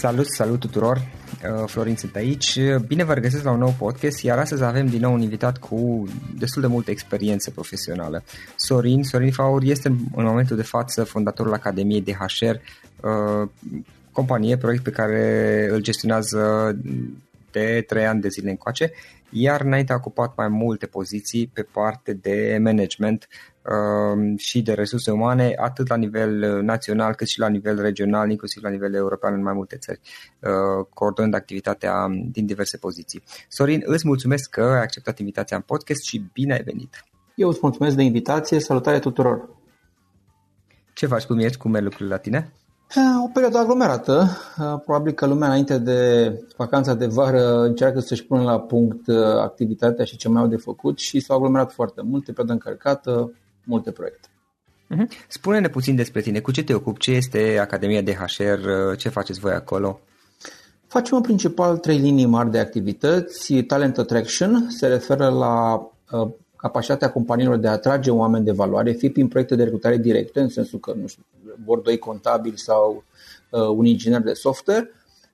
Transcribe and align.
Salut, 0.00 0.26
salut 0.26 0.60
tuturor! 0.60 0.96
Uh, 0.96 1.66
Florin 1.66 1.96
sunt 1.96 2.16
aici. 2.16 2.58
Bine 2.86 3.04
vă 3.04 3.14
regăsesc 3.14 3.44
la 3.44 3.50
un 3.50 3.58
nou 3.58 3.74
podcast, 3.78 4.22
iar 4.22 4.38
astăzi 4.38 4.62
avem 4.62 4.86
din 4.86 5.00
nou 5.00 5.12
un 5.12 5.20
invitat 5.20 5.58
cu 5.58 6.08
destul 6.38 6.62
de 6.62 6.68
multă 6.68 6.90
experiență 6.90 7.50
profesională. 7.50 8.22
Sorin, 8.56 9.02
Sorin 9.02 9.32
Faur 9.32 9.62
este 9.62 9.88
în 9.88 10.24
momentul 10.24 10.56
de 10.56 10.62
față 10.62 11.04
fondatorul 11.04 11.52
Academiei 11.52 12.00
DHR, 12.00 12.54
uh, 13.06 13.48
companie, 14.12 14.56
proiect 14.56 14.82
pe 14.82 14.90
care 14.90 15.68
îl 15.70 15.80
gestionează 15.80 16.76
de 17.50 17.84
3 17.86 18.06
ani 18.06 18.20
de 18.20 18.28
zile 18.28 18.50
încoace, 18.50 18.92
iar 19.30 19.60
înainte 19.60 19.92
a 19.92 19.96
ocupat 19.96 20.36
mai 20.36 20.48
multe 20.48 20.86
poziții 20.86 21.46
pe 21.46 21.62
parte 21.62 22.12
de 22.12 22.58
management 22.60 23.28
Um, 23.62 24.36
și 24.36 24.62
de 24.62 24.72
resurse 24.72 25.10
umane, 25.10 25.54
atât 25.56 25.88
la 25.88 25.96
nivel 25.96 26.42
uh, 26.42 26.62
național 26.62 27.14
cât 27.14 27.28
și 27.28 27.38
la 27.38 27.48
nivel 27.48 27.80
regional, 27.80 28.30
inclusiv 28.30 28.62
la 28.62 28.68
nivel 28.68 28.94
european 28.94 29.34
în 29.34 29.42
mai 29.42 29.52
multe 29.52 29.76
țări, 29.76 30.00
uh, 30.40 30.86
coordonând 30.94 31.34
activitatea 31.34 32.04
um, 32.04 32.30
din 32.30 32.46
diverse 32.46 32.76
poziții. 32.76 33.22
Sorin, 33.48 33.82
îți 33.84 34.06
mulțumesc 34.06 34.50
că 34.50 34.62
ai 34.62 34.80
acceptat 34.80 35.18
invitația 35.18 35.56
în 35.56 35.62
podcast 35.62 36.04
și 36.04 36.30
bine 36.32 36.52
ai 36.52 36.62
venit! 36.62 37.04
Eu 37.34 37.48
îți 37.48 37.58
mulțumesc 37.62 37.96
de 37.96 38.02
invitație, 38.02 38.58
salutare 38.58 38.98
tuturor! 38.98 39.48
Ce 40.94 41.06
faci, 41.06 41.24
cum 41.24 41.38
ești, 41.38 41.56
cum 41.56 41.70
merg 41.70 41.84
lucrurile 41.84 42.14
la 42.14 42.20
tine? 42.20 42.52
O 43.24 43.28
perioadă 43.32 43.58
aglomerată. 43.58 44.28
Probabil 44.84 45.12
că 45.12 45.26
lumea 45.26 45.48
înainte 45.48 45.78
de 45.78 46.32
vacanța 46.56 46.94
de 46.94 47.06
vară 47.06 47.62
încearcă 47.62 48.00
să-și 48.00 48.24
pună 48.24 48.42
la 48.42 48.60
punct 48.60 49.06
uh, 49.06 49.16
activitatea 49.24 50.04
și 50.04 50.16
ce 50.16 50.28
mai 50.28 50.42
au 50.42 50.48
de 50.48 50.56
făcut 50.56 50.98
și 50.98 51.20
s-au 51.20 51.36
aglomerat 51.36 51.72
foarte 51.72 52.02
mult, 52.02 52.24
perioadă 52.24 52.52
încărcată, 52.52 53.32
multe 53.64 53.90
proiecte. 53.90 54.28
Mhm. 54.86 55.08
Spune-ne 55.28 55.68
puțin 55.68 55.96
despre 55.96 56.20
tine, 56.20 56.40
cu 56.40 56.50
ce 56.50 56.64
te 56.64 56.74
ocupi, 56.74 56.98
ce 56.98 57.10
este 57.10 57.58
Academia 57.60 58.02
DHR, 58.02 58.94
ce 58.96 59.08
faceți 59.08 59.40
voi 59.40 59.52
acolo? 59.52 60.00
Facem 60.86 61.16
în 61.16 61.22
principal 61.22 61.78
trei 61.78 61.98
linii 61.98 62.26
mari 62.26 62.50
de 62.50 62.58
activități. 62.58 63.54
Talent 63.54 63.98
Attraction 63.98 64.66
se 64.68 64.86
referă 64.86 65.28
la 65.28 65.74
uh, 66.10 66.28
capacitatea 66.56 67.10
companiilor 67.10 67.56
de 67.56 67.68
a 67.68 67.72
atrage 67.72 68.10
oameni 68.10 68.44
de 68.44 68.52
valoare, 68.52 68.92
fie 68.92 69.10
prin 69.10 69.28
proiecte 69.28 69.54
de 69.54 69.62
recrutare 69.62 69.96
directe, 69.96 70.40
în 70.40 70.48
sensul 70.48 70.78
că, 70.78 70.94
nu 71.00 71.06
știu, 71.06 71.22
vor 71.64 71.80
doi 71.80 71.98
contabili 71.98 72.58
sau 72.58 73.04
uh, 73.50 73.60
un 73.60 73.84
inginer 73.84 74.20
de 74.20 74.32
software, 74.32 74.90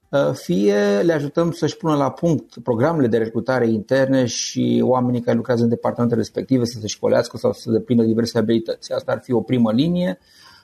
Uh, 0.09 0.33
fie 0.33 1.01
le 1.03 1.13
ajutăm 1.13 1.53
să-și 1.53 1.77
pună 1.77 1.97
la 1.97 2.11
punct 2.11 2.55
programele 2.63 3.07
de 3.07 3.19
recrutare 3.19 3.69
interne 3.69 4.27
și 4.27 4.83
oamenii 4.85 5.21
care 5.21 5.37
lucrează 5.37 5.63
în 5.63 5.69
departamentele 5.69 6.21
respective 6.21 6.65
să 6.65 6.79
se 6.81 6.87
școlească 6.87 7.37
sau 7.37 7.53
să 7.53 7.71
deplină 7.71 8.05
diverse 8.05 8.39
abilități. 8.39 8.93
Asta 8.93 9.13
ar 9.13 9.21
fi 9.23 9.33
o 9.33 9.41
primă 9.41 9.73
linie, 9.73 10.19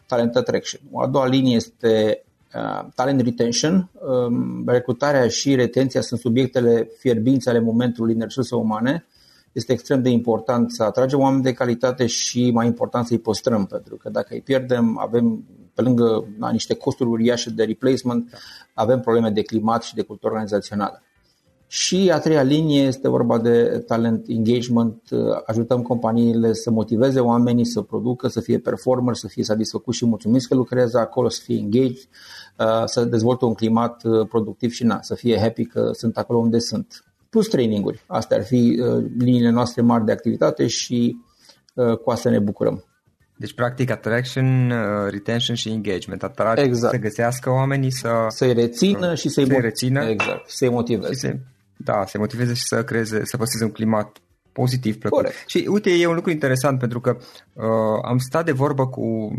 talent 0.07 0.37
attraction. 0.37 0.81
O 0.91 1.01
a 1.01 1.07
doua 1.07 1.27
linie 1.27 1.57
este 1.57 2.25
uh, 2.55 2.89
talent 2.95 3.21
retention. 3.21 3.91
Um, 4.01 4.63
recrutarea 4.67 5.29
și 5.29 5.55
retenția 5.55 6.01
sunt 6.01 6.21
subiectele 6.21 6.89
fierbinți 6.99 7.49
ale 7.49 7.61
momentului 7.61 8.15
în 8.15 8.21
resurse 8.21 8.55
umane 8.55 9.05
este 9.53 9.73
extrem 9.73 10.03
de 10.03 10.09
important 10.09 10.73
să 10.73 10.83
atragem 10.83 11.21
oameni 11.21 11.43
de 11.43 11.53
calitate 11.53 12.07
și 12.07 12.51
mai 12.51 12.67
important 12.67 13.07
să-i 13.07 13.19
păstrăm, 13.19 13.67
pentru 13.67 13.97
că 13.97 14.11
dacă 14.11 14.29
îi 14.31 14.41
pierdem, 14.41 14.99
avem 14.99 15.45
pe 15.75 15.83
lângă 15.83 16.29
na, 16.39 16.51
niște 16.51 16.75
costuri 16.75 17.09
uriașe 17.09 17.51
de 17.51 17.65
replacement, 17.65 18.31
da. 18.31 18.39
avem 18.75 19.01
probleme 19.01 19.31
de 19.31 19.43
climat 19.43 19.83
și 19.83 19.95
de 19.95 20.03
cultură 20.03 20.33
organizațională. 20.33 21.03
Și 21.67 22.11
a 22.13 22.19
treia 22.19 22.43
linie 22.43 22.83
este 22.83 23.09
vorba 23.09 23.39
de 23.39 23.83
talent 23.87 24.25
engagement. 24.29 25.03
Ajutăm 25.47 25.83
companiile 25.83 26.53
să 26.53 26.71
motiveze 26.71 27.21
oamenii 27.21 27.65
să 27.65 27.81
producă, 27.81 28.29
să 28.29 28.41
fie 28.41 28.59
performer, 28.59 29.15
să 29.15 29.27
fie 29.29 29.45
satisfăcuți 29.45 29.97
și 29.97 30.07
mulțumiți 30.07 30.49
că 30.49 30.55
lucrează 30.55 30.99
acolo, 30.99 31.29
să 31.29 31.41
fie 31.45 31.57
engaged, 31.57 32.09
uh, 32.59 32.83
să 32.85 33.05
dezvolte 33.05 33.45
un 33.45 33.55
climat 33.55 34.05
uh, 34.05 34.27
productiv 34.29 34.71
și 34.71 34.85
na, 34.85 35.03
să 35.03 35.15
fie 35.15 35.39
happy 35.41 35.65
că 35.65 35.91
sunt 35.93 36.17
acolo 36.17 36.39
unde 36.39 36.59
sunt. 36.59 37.12
Plus 37.33 37.49
traininguri. 37.49 38.03
Astea 38.07 38.37
ar 38.37 38.45
fi 38.45 38.81
uh, 38.81 39.05
liniile 39.19 39.51
noastre 39.51 39.83
mari 39.83 40.05
de 40.05 40.13
activitate 40.13 40.67
și 40.67 41.17
cu 42.03 42.11
asta 42.11 42.31
ne 42.31 42.39
bucurăm. 42.39 42.85
Deci, 43.37 43.55
practic, 43.55 43.91
attraction, 43.91 44.73
retention 45.11 45.57
și 45.57 45.69
engagement. 45.71 46.23
Atrage 46.23 46.63
exact. 46.63 46.95
să 46.95 47.01
găsească 47.01 47.51
oamenii 47.51 47.93
să... 47.93 48.27
Să-i 48.29 48.53
rețină 48.53 49.15
și 49.15 49.29
să-i, 49.29 49.47
să 49.47 49.59
rețină. 49.61 50.05
Exact, 50.05 50.51
să-i 50.51 50.69
motiveze. 50.69 51.13
Și 51.13 51.19
să, 51.19 51.37
da, 51.77 52.05
se 52.07 52.19
motiveze 52.19 52.55
și 52.55 52.63
să 52.65 52.85
creeze, 52.85 53.25
să 53.25 53.37
păstreze 53.37 53.65
un 53.65 53.71
climat 53.71 54.17
pozitiv, 54.53 54.99
plăcut. 54.99 55.19
Corect. 55.19 55.37
Și 55.47 55.67
uite, 55.71 55.91
e 55.91 56.07
un 56.07 56.15
lucru 56.15 56.31
interesant 56.31 56.79
pentru 56.79 57.01
că 57.01 57.17
uh, 57.53 57.65
am 58.03 58.19
stat 58.19 58.45
de 58.45 58.53
vorbă 58.53 58.87
cu, 58.87 59.33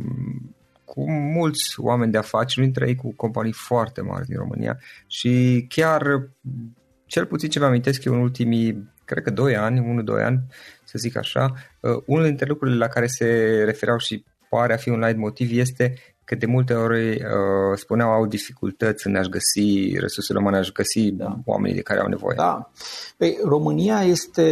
cu 0.85 1.11
mulți 1.11 1.73
oameni 1.77 2.11
de 2.11 2.17
afaceri, 2.17 2.59
unii 2.59 2.71
dintre 2.71 2.89
ei 2.89 2.95
cu 2.95 3.13
companii 3.15 3.53
foarte 3.53 4.01
mari 4.01 4.25
din 4.25 4.37
România 4.37 4.79
și 5.07 5.65
chiar 5.69 6.29
cel 7.13 7.25
puțin 7.25 7.49
ce 7.49 7.59
vă 7.59 7.65
amintesc 7.65 8.03
eu 8.03 8.13
în 8.13 8.19
ultimii, 8.19 8.89
cred 9.05 9.23
că 9.23 9.29
2 9.29 9.55
ani, 9.55 10.03
1-2 10.19 10.23
ani, 10.23 10.39
să 10.83 10.93
zic 10.97 11.17
așa, 11.17 11.53
uh, 11.79 11.91
unul 12.05 12.25
dintre 12.25 12.45
lucrurile 12.45 12.77
la 12.77 12.87
care 12.87 13.07
se 13.07 13.25
refereau 13.65 13.97
și 13.97 14.23
pare 14.49 14.73
a 14.73 14.77
fi 14.77 14.89
un 14.89 14.99
light 14.99 15.17
motiv 15.17 15.57
este 15.57 15.93
că 16.23 16.35
de 16.35 16.45
multe 16.45 16.73
ori 16.73 17.09
uh, 17.09 17.75
spuneau 17.75 18.11
au 18.11 18.25
dificultăți 18.25 19.07
în 19.07 19.15
a-și 19.15 19.29
găsi 19.29 19.97
resursele 19.99 20.39
umane, 20.39 20.57
a-și 20.57 20.71
găsi 20.71 21.11
da. 21.11 21.39
oamenii 21.45 21.75
de 21.75 21.81
care 21.81 21.99
au 21.99 22.07
nevoie. 22.07 22.35
Da. 22.37 22.71
Păi, 23.17 23.37
România 23.43 24.03
este, 24.03 24.47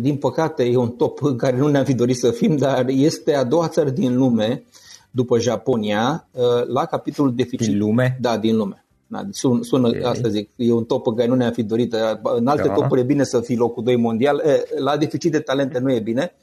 din 0.00 0.16
păcate, 0.16 0.64
e 0.64 0.76
un 0.76 0.90
top 0.90 1.22
în 1.22 1.36
care 1.36 1.56
nu 1.56 1.68
ne-am 1.68 1.84
fi 1.84 1.94
dorit 1.94 2.16
să 2.16 2.30
fim, 2.30 2.56
dar 2.56 2.84
este 2.88 3.34
a 3.34 3.44
doua 3.44 3.68
țară 3.68 3.90
din 3.90 4.16
lume, 4.16 4.64
după 5.10 5.38
Japonia, 5.38 6.28
uh, 6.30 6.66
la 6.66 6.84
capitolul 6.84 7.34
deficit. 7.34 7.68
Din 7.68 7.78
lume? 7.78 8.16
Da, 8.20 8.38
din 8.38 8.56
lume. 8.56 8.85
Da, 9.06 9.22
sun, 9.30 9.62
sună, 9.62 9.88
okay. 9.88 10.00
asta 10.00 10.28
zic, 10.28 10.48
e 10.56 10.72
un 10.72 10.84
top 10.84 11.06
în 11.06 11.14
care 11.14 11.28
nu 11.28 11.34
ne-am 11.34 11.52
fi 11.52 11.62
dorit. 11.62 11.94
În 12.22 12.46
alte 12.46 12.68
da. 12.68 12.74
topuri 12.74 13.00
e 13.00 13.04
bine 13.04 13.24
să 13.24 13.40
fii 13.40 13.56
locul 13.56 13.82
2 13.84 13.96
mondial. 13.96 14.42
La 14.78 14.96
deficit 14.96 15.32
de 15.32 15.40
talente 15.40 15.78
nu 15.78 15.92
e 15.92 16.00
bine. 16.00 16.34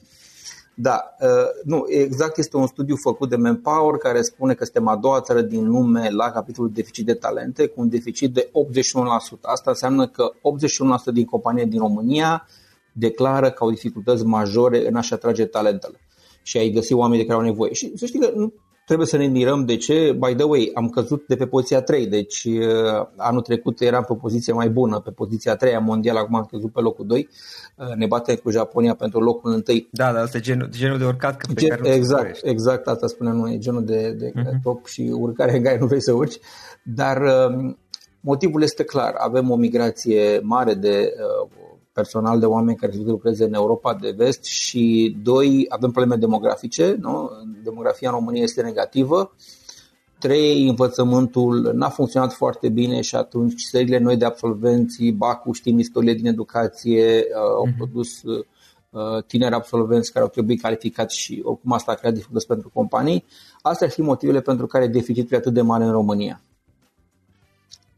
Da, 0.75 1.15
uh, 1.19 1.27
nu, 1.63 1.85
exact 1.87 2.37
este 2.37 2.57
un 2.57 2.67
studiu 2.67 2.95
făcut 2.95 3.29
de 3.29 3.35
Manpower 3.35 3.97
care 3.97 4.21
spune 4.21 4.53
că 4.53 4.63
suntem 4.63 4.87
a 4.87 4.95
doua 4.95 5.21
țară 5.21 5.41
din 5.41 5.67
lume 5.67 6.09
la 6.09 6.31
capitolul 6.31 6.71
deficit 6.73 7.05
de 7.05 7.13
talente 7.13 7.67
cu 7.67 7.81
un 7.81 7.89
deficit 7.89 8.33
de 8.33 8.49
81%. 9.37 9.39
Asta 9.41 9.69
înseamnă 9.69 10.07
că 10.07 10.31
81% 11.09 11.13
din 11.13 11.25
companii 11.25 11.65
din 11.65 11.79
România 11.79 12.47
declară 12.91 13.51
că 13.51 13.63
au 13.63 13.69
dificultăți 13.69 14.25
majore 14.25 14.87
în 14.87 14.95
a-și 14.95 15.13
atrage 15.13 15.45
talentele 15.45 15.99
și 16.43 16.57
a-i 16.57 16.71
găsi 16.71 16.93
oameni 16.93 17.21
de 17.21 17.27
care 17.27 17.39
au 17.39 17.45
nevoie. 17.45 17.73
Și 17.73 17.91
să 17.95 18.05
știi 18.05 18.19
că 18.19 18.31
nu 18.35 18.53
trebuie 18.85 19.07
să 19.07 19.17
ne 19.17 19.25
mirăm 19.25 19.65
de 19.65 19.77
ce. 19.77 20.17
By 20.19 20.35
the 20.35 20.43
way, 20.43 20.71
am 20.73 20.89
căzut 20.89 21.27
de 21.27 21.35
pe 21.35 21.45
poziția 21.45 21.81
3, 21.81 22.07
deci 22.07 22.43
uh, 22.43 23.07
anul 23.15 23.41
trecut 23.41 23.81
eram 23.81 24.03
pe 24.03 24.11
o 24.11 24.15
poziție 24.15 24.53
mai 24.53 24.69
bună, 24.69 24.99
pe 24.99 25.11
poziția 25.11 25.55
3 25.55 25.79
mondială, 25.79 26.19
acum 26.19 26.35
am 26.35 26.47
căzut 26.51 26.71
pe 26.71 26.81
locul 26.81 27.05
2. 27.05 27.29
Uh, 27.75 27.95
ne 27.95 28.05
bate 28.05 28.35
cu 28.35 28.49
Japonia 28.49 28.93
pentru 28.93 29.19
locul 29.19 29.51
1. 29.51 29.61
Da, 29.91 30.11
dar 30.11 30.21
asta 30.21 30.37
e 30.37 30.41
genul, 30.41 30.69
genul 30.71 30.97
de 30.97 31.05
urcat 31.05 31.45
pe 31.45 31.53
Gen, 31.53 31.69
care 31.69 31.81
nu 31.81 31.87
Exact, 31.87 32.39
exact, 32.43 32.87
asta 32.87 33.07
spuneam 33.07 33.35
noi, 33.35 33.57
genul 33.57 33.85
de, 33.85 34.11
de 34.11 34.31
uh-huh. 34.31 34.61
top 34.63 34.85
și 34.85 35.13
urcare 35.13 35.57
în 35.57 35.63
care 35.63 35.77
nu 35.77 35.85
vrei 35.85 36.01
să 36.01 36.11
urci. 36.11 36.39
Dar 36.83 37.21
um, 37.21 37.77
motivul 38.19 38.61
este 38.61 38.83
clar, 38.83 39.13
avem 39.17 39.49
o 39.49 39.55
migrație 39.55 40.39
mare 40.43 40.73
de 40.73 41.13
uh, 41.43 41.49
personal 41.93 42.39
de 42.39 42.45
oameni 42.45 42.77
care 42.77 42.91
să 42.91 43.01
lucreze 43.05 43.43
în 43.43 43.53
Europa 43.53 43.93
de 43.93 44.13
vest 44.17 44.43
și 44.43 45.15
doi, 45.23 45.65
avem 45.69 45.91
probleme 45.91 46.19
demografice, 46.19 46.95
nu? 46.99 47.29
demografia 47.63 48.09
în 48.09 48.15
România 48.15 48.41
este 48.41 48.61
negativă, 48.61 49.31
trei, 50.19 50.67
învățământul 50.67 51.71
n-a 51.73 51.89
funcționat 51.89 52.33
foarte 52.33 52.69
bine 52.69 53.01
și 53.01 53.15
atunci 53.15 53.61
serile 53.61 53.97
noi 53.97 54.17
de 54.17 54.25
absolvenți, 54.25 55.05
BACU, 55.05 55.51
știm 55.51 55.79
istorie 55.79 56.13
din 56.13 56.25
educație, 56.25 57.17
uh, 57.17 57.55
au 57.57 57.65
mhm. 57.67 57.77
produs 57.77 58.21
uh, 58.23 59.23
tineri 59.27 59.53
absolvenți 59.53 60.11
care 60.11 60.25
au 60.25 60.31
trebuit 60.31 60.61
calificați 60.61 61.17
și 61.17 61.41
oricum 61.43 61.71
asta 61.71 61.91
a 61.91 61.95
creat 61.95 62.13
dificultăți 62.13 62.47
pentru 62.47 62.71
companii. 62.73 63.25
Astea 63.61 63.87
ar 63.87 63.93
fi 63.93 64.01
motivele 64.01 64.41
pentru 64.41 64.67
care 64.67 64.87
deficitul 64.87 65.35
e 65.35 65.37
atât 65.37 65.53
de 65.53 65.61
mare 65.61 65.83
în 65.83 65.91
România 65.91 66.41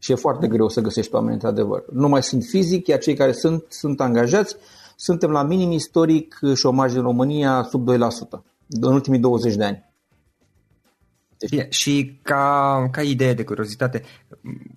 și 0.06 0.12
e 0.12 0.14
foarte 0.14 0.46
greu 0.48 0.68
să 0.68 0.80
găsești 0.80 1.14
oameni 1.14 1.32
într-adevăr. 1.32 1.84
Nu 1.92 2.08
mai 2.08 2.22
sunt 2.22 2.42
fizic, 2.42 2.86
iar 2.86 2.98
cei 2.98 3.14
care 3.14 3.32
sunt, 3.32 3.64
sunt 3.68 4.00
angajați, 4.00 4.56
suntem 4.96 5.30
la 5.30 5.42
minim 5.42 5.70
istoric 5.70 6.38
șomaj 6.54 6.94
în 6.94 7.02
România 7.02 7.66
sub 7.70 7.88
2% 7.92 7.94
în 8.68 8.92
ultimii 8.92 9.18
20 9.18 9.54
de 9.54 9.64
ani. 9.64 9.84
Deci... 11.38 11.50
Bine, 11.50 11.66
și 11.70 12.20
ca, 12.22 12.88
ca 12.92 13.02
idee 13.02 13.34
de 13.34 13.44
curiozitate, 13.44 14.02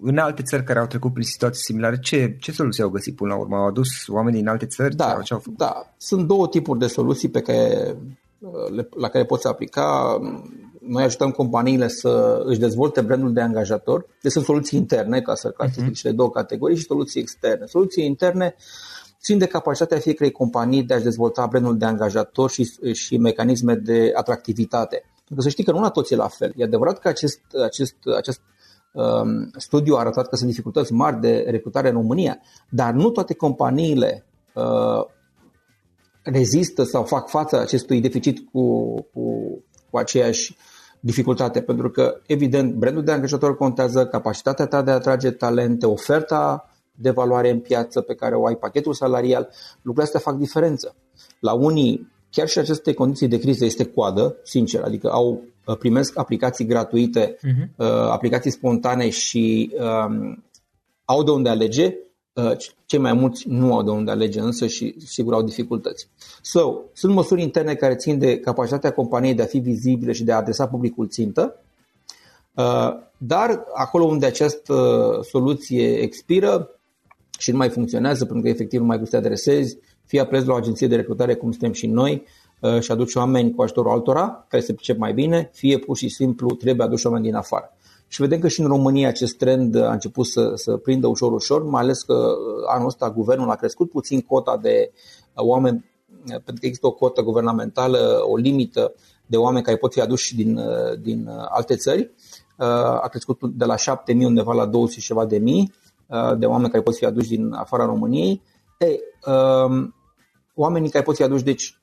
în 0.02 0.18
alte 0.18 0.42
țări 0.42 0.64
care 0.64 0.80
au 0.80 0.86
trecut 0.86 1.14
prin 1.14 1.26
situații 1.26 1.64
similare, 1.64 2.00
ce, 2.00 2.38
ce 2.40 2.52
soluții 2.52 2.84
au 2.84 2.90
găsit 2.90 3.16
până 3.16 3.34
la 3.34 3.40
urmă? 3.40 3.56
Au 3.56 3.68
adus 3.68 4.08
oameni 4.08 4.36
din 4.36 4.48
alte 4.48 4.66
țări? 4.66 4.96
Da, 4.96 5.20
ce 5.24 5.34
au 5.34 5.40
făcut? 5.40 5.58
da. 5.58 5.94
sunt 5.98 6.28
două 6.28 6.48
tipuri 6.48 6.80
de 6.80 6.88
soluții 6.88 7.30
pe 7.30 7.42
care, 7.42 7.96
la 8.96 9.08
care 9.08 9.26
poți 9.26 9.48
aplica 9.48 10.20
noi 10.90 11.04
ajutăm 11.04 11.32
companiile 11.32 11.88
să 11.88 12.42
își 12.46 12.60
dezvolte 12.60 13.02
brandul 13.02 13.34
de 13.34 13.42
angajator. 13.42 14.06
Deci 14.22 14.32
sunt 14.32 14.46
soluții 14.46 14.78
interne, 14.78 15.22
ca 15.22 15.36
să 15.36 15.50
clasific 15.50 15.92
uh-huh. 15.92 15.96
cele 15.96 16.14
două 16.14 16.30
categorii, 16.30 16.78
și 16.78 16.84
soluții 16.84 17.22
externe. 17.22 17.66
Soluții 17.66 18.06
interne 18.06 18.56
țin 19.22 19.38
de 19.38 19.46
capacitatea 19.46 19.98
fiecarei 19.98 20.32
companii 20.32 20.84
de 20.84 20.94
a-și 20.94 21.04
dezvolta 21.04 21.46
brandul 21.46 21.78
de 21.78 21.86
angajator 21.86 22.50
și, 22.50 22.72
și 22.94 23.18
mecanisme 23.18 23.76
de 23.76 24.12
atractivitate. 24.16 25.04
Pentru 25.16 25.36
că 25.36 25.42
să 25.42 25.50
știi 25.50 25.64
că 25.64 25.72
nu 25.72 25.80
la 25.80 25.90
toți 25.90 26.14
e 26.14 26.16
la 26.16 26.28
fel. 26.28 26.54
E 26.56 26.64
adevărat 26.64 27.00
că 27.00 27.08
acest, 27.08 27.42
acest, 27.66 27.96
acest 28.18 28.42
um, 28.92 29.52
studiu 29.58 29.96
a 29.96 30.00
arătat 30.00 30.28
că 30.28 30.36
sunt 30.36 30.50
dificultăți 30.50 30.94
mari 30.94 31.20
de 31.20 31.46
recrutare 31.50 31.88
în 31.88 31.94
România, 31.94 32.40
dar 32.70 32.94
nu 32.94 33.10
toate 33.10 33.34
companiile 33.34 34.26
uh, 34.54 35.06
rezistă 36.22 36.84
sau 36.84 37.04
fac 37.04 37.30
față 37.30 37.60
acestui 37.60 38.02
deficit 38.02 38.50
cu, 38.52 38.94
cu, 39.14 39.58
cu 39.90 39.98
aceeași 39.98 40.58
dificultate, 41.00 41.62
pentru 41.62 41.90
că, 41.90 42.20
evident, 42.26 42.74
brandul 42.74 43.04
de 43.04 43.12
angajator 43.12 43.58
contează, 43.58 44.06
capacitatea 44.06 44.66
ta 44.66 44.82
de 44.82 44.92
a 44.92 44.94
atrage 44.94 45.32
talente, 45.32 45.86
oferta 45.86 46.70
de 46.96 47.10
valoare 47.10 47.50
în 47.50 47.60
piață 47.60 48.02
pe 48.02 48.14
care 48.14 48.36
o 48.36 48.46
ai, 48.46 48.56
pachetul 48.56 48.94
salarial, 48.94 49.50
lucrurile 49.76 50.04
astea 50.04 50.20
fac 50.20 50.36
diferență. 50.36 50.96
La 51.40 51.54
unii, 51.54 52.12
chiar 52.32 52.48
și 52.48 52.60
aceste 52.60 52.94
condiții 52.94 53.28
de 53.28 53.40
criză 53.40 53.66
este 53.66 53.86
coadă, 53.86 54.36
sincer, 54.44 54.82
adică 54.84 55.10
au 55.12 55.42
uh, 55.66 55.78
primesc 55.78 56.18
aplicații 56.18 56.66
gratuite, 56.66 57.36
uh-huh. 57.36 57.78
aplicații 58.10 58.52
spontane 58.52 59.10
și 59.10 59.76
um, 59.80 60.44
au 61.06 61.24
de 61.24 61.32
unde 61.32 61.50
alege, 61.50 61.84
Uh, 61.86 62.09
cei 62.86 63.00
mai 63.00 63.14
mulți 63.14 63.48
nu 63.48 63.74
au 63.76 63.84
de 63.84 63.90
unde 63.90 64.12
alege 64.12 64.40
însă 64.40 64.68
și 64.68 64.96
sigur 65.06 65.34
au 65.34 65.42
dificultăți. 65.42 66.08
So, 66.42 66.80
sunt 66.94 67.14
măsuri 67.14 67.42
interne 67.42 67.74
care 67.76 67.96
țin 67.96 68.18
de 68.18 68.40
capacitatea 68.40 68.92
companiei 68.92 69.34
de 69.34 69.42
a 69.42 69.46
fi 69.46 69.60
vizibile 69.60 70.12
și 70.12 70.24
de 70.24 70.32
a 70.32 70.36
adresa 70.36 70.68
publicul 70.68 71.08
țintă, 71.08 71.56
uh, 72.54 72.90
dar 73.18 73.64
acolo 73.74 74.06
unde 74.06 74.26
această 74.26 75.10
soluție 75.30 75.94
expiră 75.94 76.70
și 77.38 77.52
nu 77.52 77.58
mai 77.58 77.70
funcționează 77.70 78.26
pentru 78.26 78.44
că 78.44 78.50
efectiv 78.50 78.80
nu 78.80 78.86
mai 78.86 78.98
poți 78.98 79.10
să 79.10 79.20
te 79.20 79.26
adresezi, 79.26 79.78
fie 80.06 80.20
aprezi 80.20 80.48
la 80.48 80.54
o 80.54 80.56
agenție 80.56 80.88
de 80.88 80.96
recrutare 80.96 81.36
cum 81.36 81.52
suntem 81.52 81.72
și 81.72 81.88
noi 81.88 82.24
uh, 82.60 82.80
și 82.80 82.92
aduci 82.92 83.16
oameni 83.16 83.54
cu 83.54 83.62
ajutorul 83.62 83.92
altora 83.92 84.46
care 84.48 84.64
se 84.64 84.74
pricep 84.74 84.98
mai 84.98 85.14
bine, 85.14 85.50
fie 85.54 85.78
pur 85.78 85.98
și 85.98 86.10
simplu 86.10 86.50
trebuie 86.50 86.86
aduși 86.86 87.06
oameni 87.06 87.26
din 87.26 87.36
afară. 87.36 87.74
Și 88.12 88.22
vedem 88.22 88.40
că 88.40 88.48
și 88.48 88.62
în 88.62 88.68
România 88.68 89.08
acest 89.08 89.38
trend 89.38 89.76
a 89.76 89.92
început 89.92 90.26
să, 90.26 90.52
să 90.56 90.78
prindă 90.78 91.08
ușor, 91.08 91.32
ușor, 91.32 91.64
mai 91.64 91.82
ales 91.82 92.02
că 92.02 92.14
uh, 92.14 92.64
anul 92.68 92.88
ăsta 92.88 93.12
guvernul 93.12 93.50
a 93.50 93.56
crescut 93.56 93.90
puțin 93.90 94.22
cota 94.22 94.58
de 94.58 94.92
uh, 94.92 95.44
oameni, 95.46 95.86
uh, 96.08 96.30
pentru 96.30 96.54
că 96.60 96.66
există 96.66 96.88
o 96.88 96.92
cotă 96.92 97.22
guvernamentală, 97.22 98.20
o 98.24 98.36
limită 98.36 98.94
de 99.26 99.38
oameni 99.38 99.64
care 99.64 99.78
pot 99.78 99.94
fi 99.94 100.02
aduși 100.02 100.36
din, 100.36 100.60
din 101.02 101.30
alte 101.50 101.76
țări. 101.76 102.12
A 103.02 103.08
crescut 103.08 103.40
de 103.42 103.66
la 103.66 103.76
7.000 103.76 104.16
undeva 104.16 104.54
la 104.54 104.66
20 104.66 105.04
ceva 105.04 105.26
de 105.26 105.38
mii 105.38 105.74
de 106.38 106.46
oameni 106.46 106.70
care 106.70 106.84
pot 106.84 106.96
fi 106.96 107.06
aduși 107.06 107.30
din 107.30 107.54
afara 107.54 107.86
României. 107.86 108.42
Ei, 108.78 109.00
um, 109.26 109.96
oamenii 110.56 110.90
care 110.90 111.04
pot 111.04 111.16
fi 111.16 111.24
aduși, 111.24 111.44
deci 111.44 111.80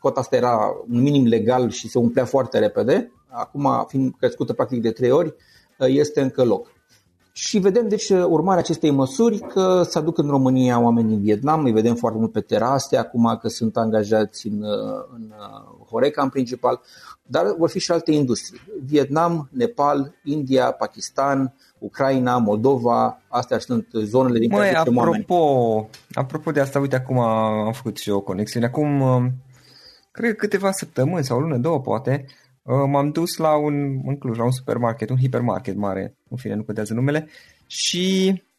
cota 0.00 0.20
asta 0.20 0.36
era 0.36 0.56
un 0.90 1.02
minim 1.02 1.26
legal 1.26 1.70
și 1.70 1.88
se 1.88 1.98
umplea 1.98 2.24
foarte 2.24 2.58
repede 2.58 3.12
acum 3.30 3.84
fiind 3.88 4.14
crescută 4.18 4.52
practic 4.52 4.82
de 4.82 4.90
trei 4.90 5.10
ori, 5.10 5.34
este 5.78 6.20
încă 6.20 6.44
loc. 6.44 6.72
și 7.32 7.58
vedem 7.58 7.88
deci 7.88 8.08
urmarea 8.08 8.60
acestei 8.60 8.90
măsuri 8.90 9.38
că 9.38 9.82
se 9.82 9.98
aduc 9.98 10.18
în 10.18 10.28
România 10.28 10.80
oameni 10.80 11.08
din 11.08 11.20
Vietnam, 11.20 11.64
îi 11.64 11.72
vedem 11.72 11.94
foarte 11.94 12.18
mult 12.18 12.32
pe 12.32 12.40
terase 12.40 12.96
acum 12.96 13.38
că 13.40 13.48
sunt 13.48 13.76
angajați 13.76 14.46
în, 14.46 14.64
în 15.14 15.32
Horeca 15.90 16.22
în 16.22 16.28
principal, 16.28 16.80
dar 17.22 17.54
vor 17.58 17.70
fi 17.70 17.78
și 17.78 17.92
alte 17.92 18.12
industrii. 18.12 18.60
Vietnam, 18.84 19.48
Nepal, 19.52 20.14
India, 20.24 20.70
Pakistan, 20.70 21.54
Ucraina, 21.78 22.38
Moldova, 22.38 23.20
astea 23.28 23.58
sunt 23.58 23.86
zonele 23.92 24.38
din 24.38 24.50
care 24.50 24.74
apropo, 24.74 25.34
oameni. 25.34 25.88
apropo 26.12 26.50
de 26.50 26.60
asta, 26.60 26.78
uite, 26.78 26.96
acum 26.96 27.18
am 27.18 27.72
făcut 27.72 27.96
și 27.96 28.08
eu 28.08 28.16
o 28.16 28.20
conexiune. 28.20 28.66
Acum, 28.66 29.02
cred 30.20 30.36
câteva 30.36 30.70
săptămâni 30.72 31.24
sau 31.24 31.36
o 31.36 31.40
lună, 31.40 31.56
două 31.56 31.80
poate, 31.80 32.24
m-am 32.86 33.10
dus 33.10 33.36
la 33.36 33.56
un, 33.56 34.00
în 34.04 34.18
Cluj, 34.18 34.36
la 34.36 34.44
un 34.44 34.50
supermarket, 34.50 35.10
un 35.10 35.18
hipermarket 35.18 35.76
mare, 35.76 36.14
în 36.28 36.36
fine, 36.36 36.54
nu 36.54 36.62
contează 36.62 36.94
numele, 36.94 37.28
și 37.66 38.34
Uh, 38.34 38.49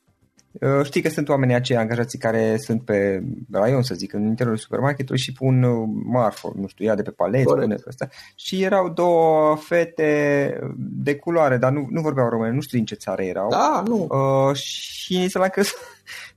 știi 0.83 1.01
că 1.01 1.09
sunt 1.09 1.29
oamenii 1.29 1.55
aceia 1.55 1.79
angajații 1.79 2.19
care 2.19 2.57
sunt 2.57 2.81
pe 2.85 3.23
raion, 3.51 3.83
să 3.83 3.93
zic, 3.93 4.13
în 4.13 4.25
interiorul 4.25 4.57
supermarketului 4.57 5.21
și 5.21 5.31
pun 5.31 5.63
uh, 5.63 5.89
marfă, 6.03 6.51
nu 6.55 6.67
știu, 6.67 6.85
ia 6.85 6.95
de 6.95 7.01
pe 7.01 7.11
palet, 7.11 7.43
pune 7.43 7.75
pe 7.75 7.83
asta. 7.87 8.07
Și 8.35 8.63
erau 8.63 8.89
două 8.89 9.55
fete 9.55 10.59
de 10.77 11.15
culoare, 11.15 11.57
dar 11.57 11.71
nu, 11.71 11.87
nu 11.89 12.01
vorbeau 12.01 12.29
române, 12.29 12.51
nu 12.51 12.61
știu 12.61 12.77
din 12.77 12.85
ce 12.85 12.95
țară 12.95 13.21
erau. 13.21 13.49
Da, 13.49 13.83
nu. 13.87 14.07
Uh, 14.09 14.55
și 14.55 15.15
inițial 15.15 15.43
am 15.43 15.49
crezut, 15.49 15.77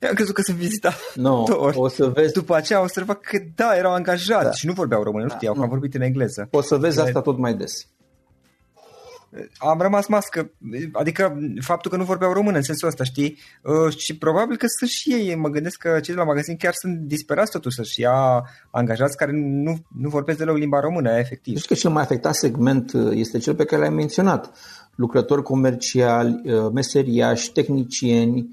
am 0.09 0.15
crezut 0.15 0.35
că 0.35 0.43
sunt 0.43 0.57
vizitat. 0.57 1.13
Nu, 1.15 1.45
no, 1.49 1.71
o 1.75 1.89
să 1.89 2.07
vezi. 2.07 2.33
După 2.33 2.55
aceea 2.55 2.79
am 2.79 2.85
observat 2.85 3.21
că 3.21 3.39
da, 3.55 3.77
erau 3.77 3.93
angajați 3.93 4.45
da. 4.45 4.53
și 4.53 4.67
nu 4.67 4.73
vorbeau 4.73 5.03
române, 5.03 5.25
nu 5.25 5.31
știau, 5.31 5.53
da, 5.53 5.59
că 5.59 5.65
am 5.65 5.71
vorbit 5.71 5.95
în 5.95 6.01
engleză. 6.01 6.49
O 6.51 6.61
să 6.61 6.77
vezi 6.77 7.01
asta 7.01 7.21
tot 7.21 7.39
mai 7.39 7.55
des 7.55 7.89
am 9.59 9.81
rămas 9.81 10.07
mască, 10.07 10.51
adică 10.93 11.39
faptul 11.61 11.91
că 11.91 11.97
nu 11.97 12.05
vorbeau 12.05 12.33
română 12.33 12.57
în 12.57 12.63
sensul 12.63 12.89
ăsta, 12.89 13.05
știi? 13.05 13.39
Uh, 13.63 13.97
și 13.97 14.17
probabil 14.17 14.57
că 14.57 14.67
sunt 14.79 14.91
și 14.91 15.13
ei, 15.13 15.35
mă 15.35 15.49
gândesc 15.49 15.77
că 15.77 16.01
cei 16.01 16.15
de 16.15 16.21
la 16.21 16.27
magazin 16.27 16.57
chiar 16.57 16.73
sunt 16.73 16.99
disperați 16.99 17.51
totuși 17.51 17.77
să-și 17.77 18.01
ia 18.01 18.45
angajați 18.71 19.17
care 19.17 19.31
nu, 19.35 19.79
nu 19.99 20.09
vorbesc 20.09 20.39
deloc 20.39 20.57
limba 20.57 20.81
română, 20.81 21.19
efectiv. 21.19 21.57
Știi 21.57 21.69
că 21.69 21.75
cel 21.75 21.91
mai 21.91 22.03
afectat 22.03 22.35
segment 22.35 22.93
uh, 22.93 23.13
este 23.15 23.39
cel 23.39 23.55
pe 23.55 23.65
care 23.65 23.83
l-ai 23.83 23.95
menționat. 23.95 24.51
Lucrători 24.95 25.43
comerciali, 25.43 26.41
uh, 26.45 26.71
meseriași, 26.73 27.53
tehnicieni, 27.53 28.49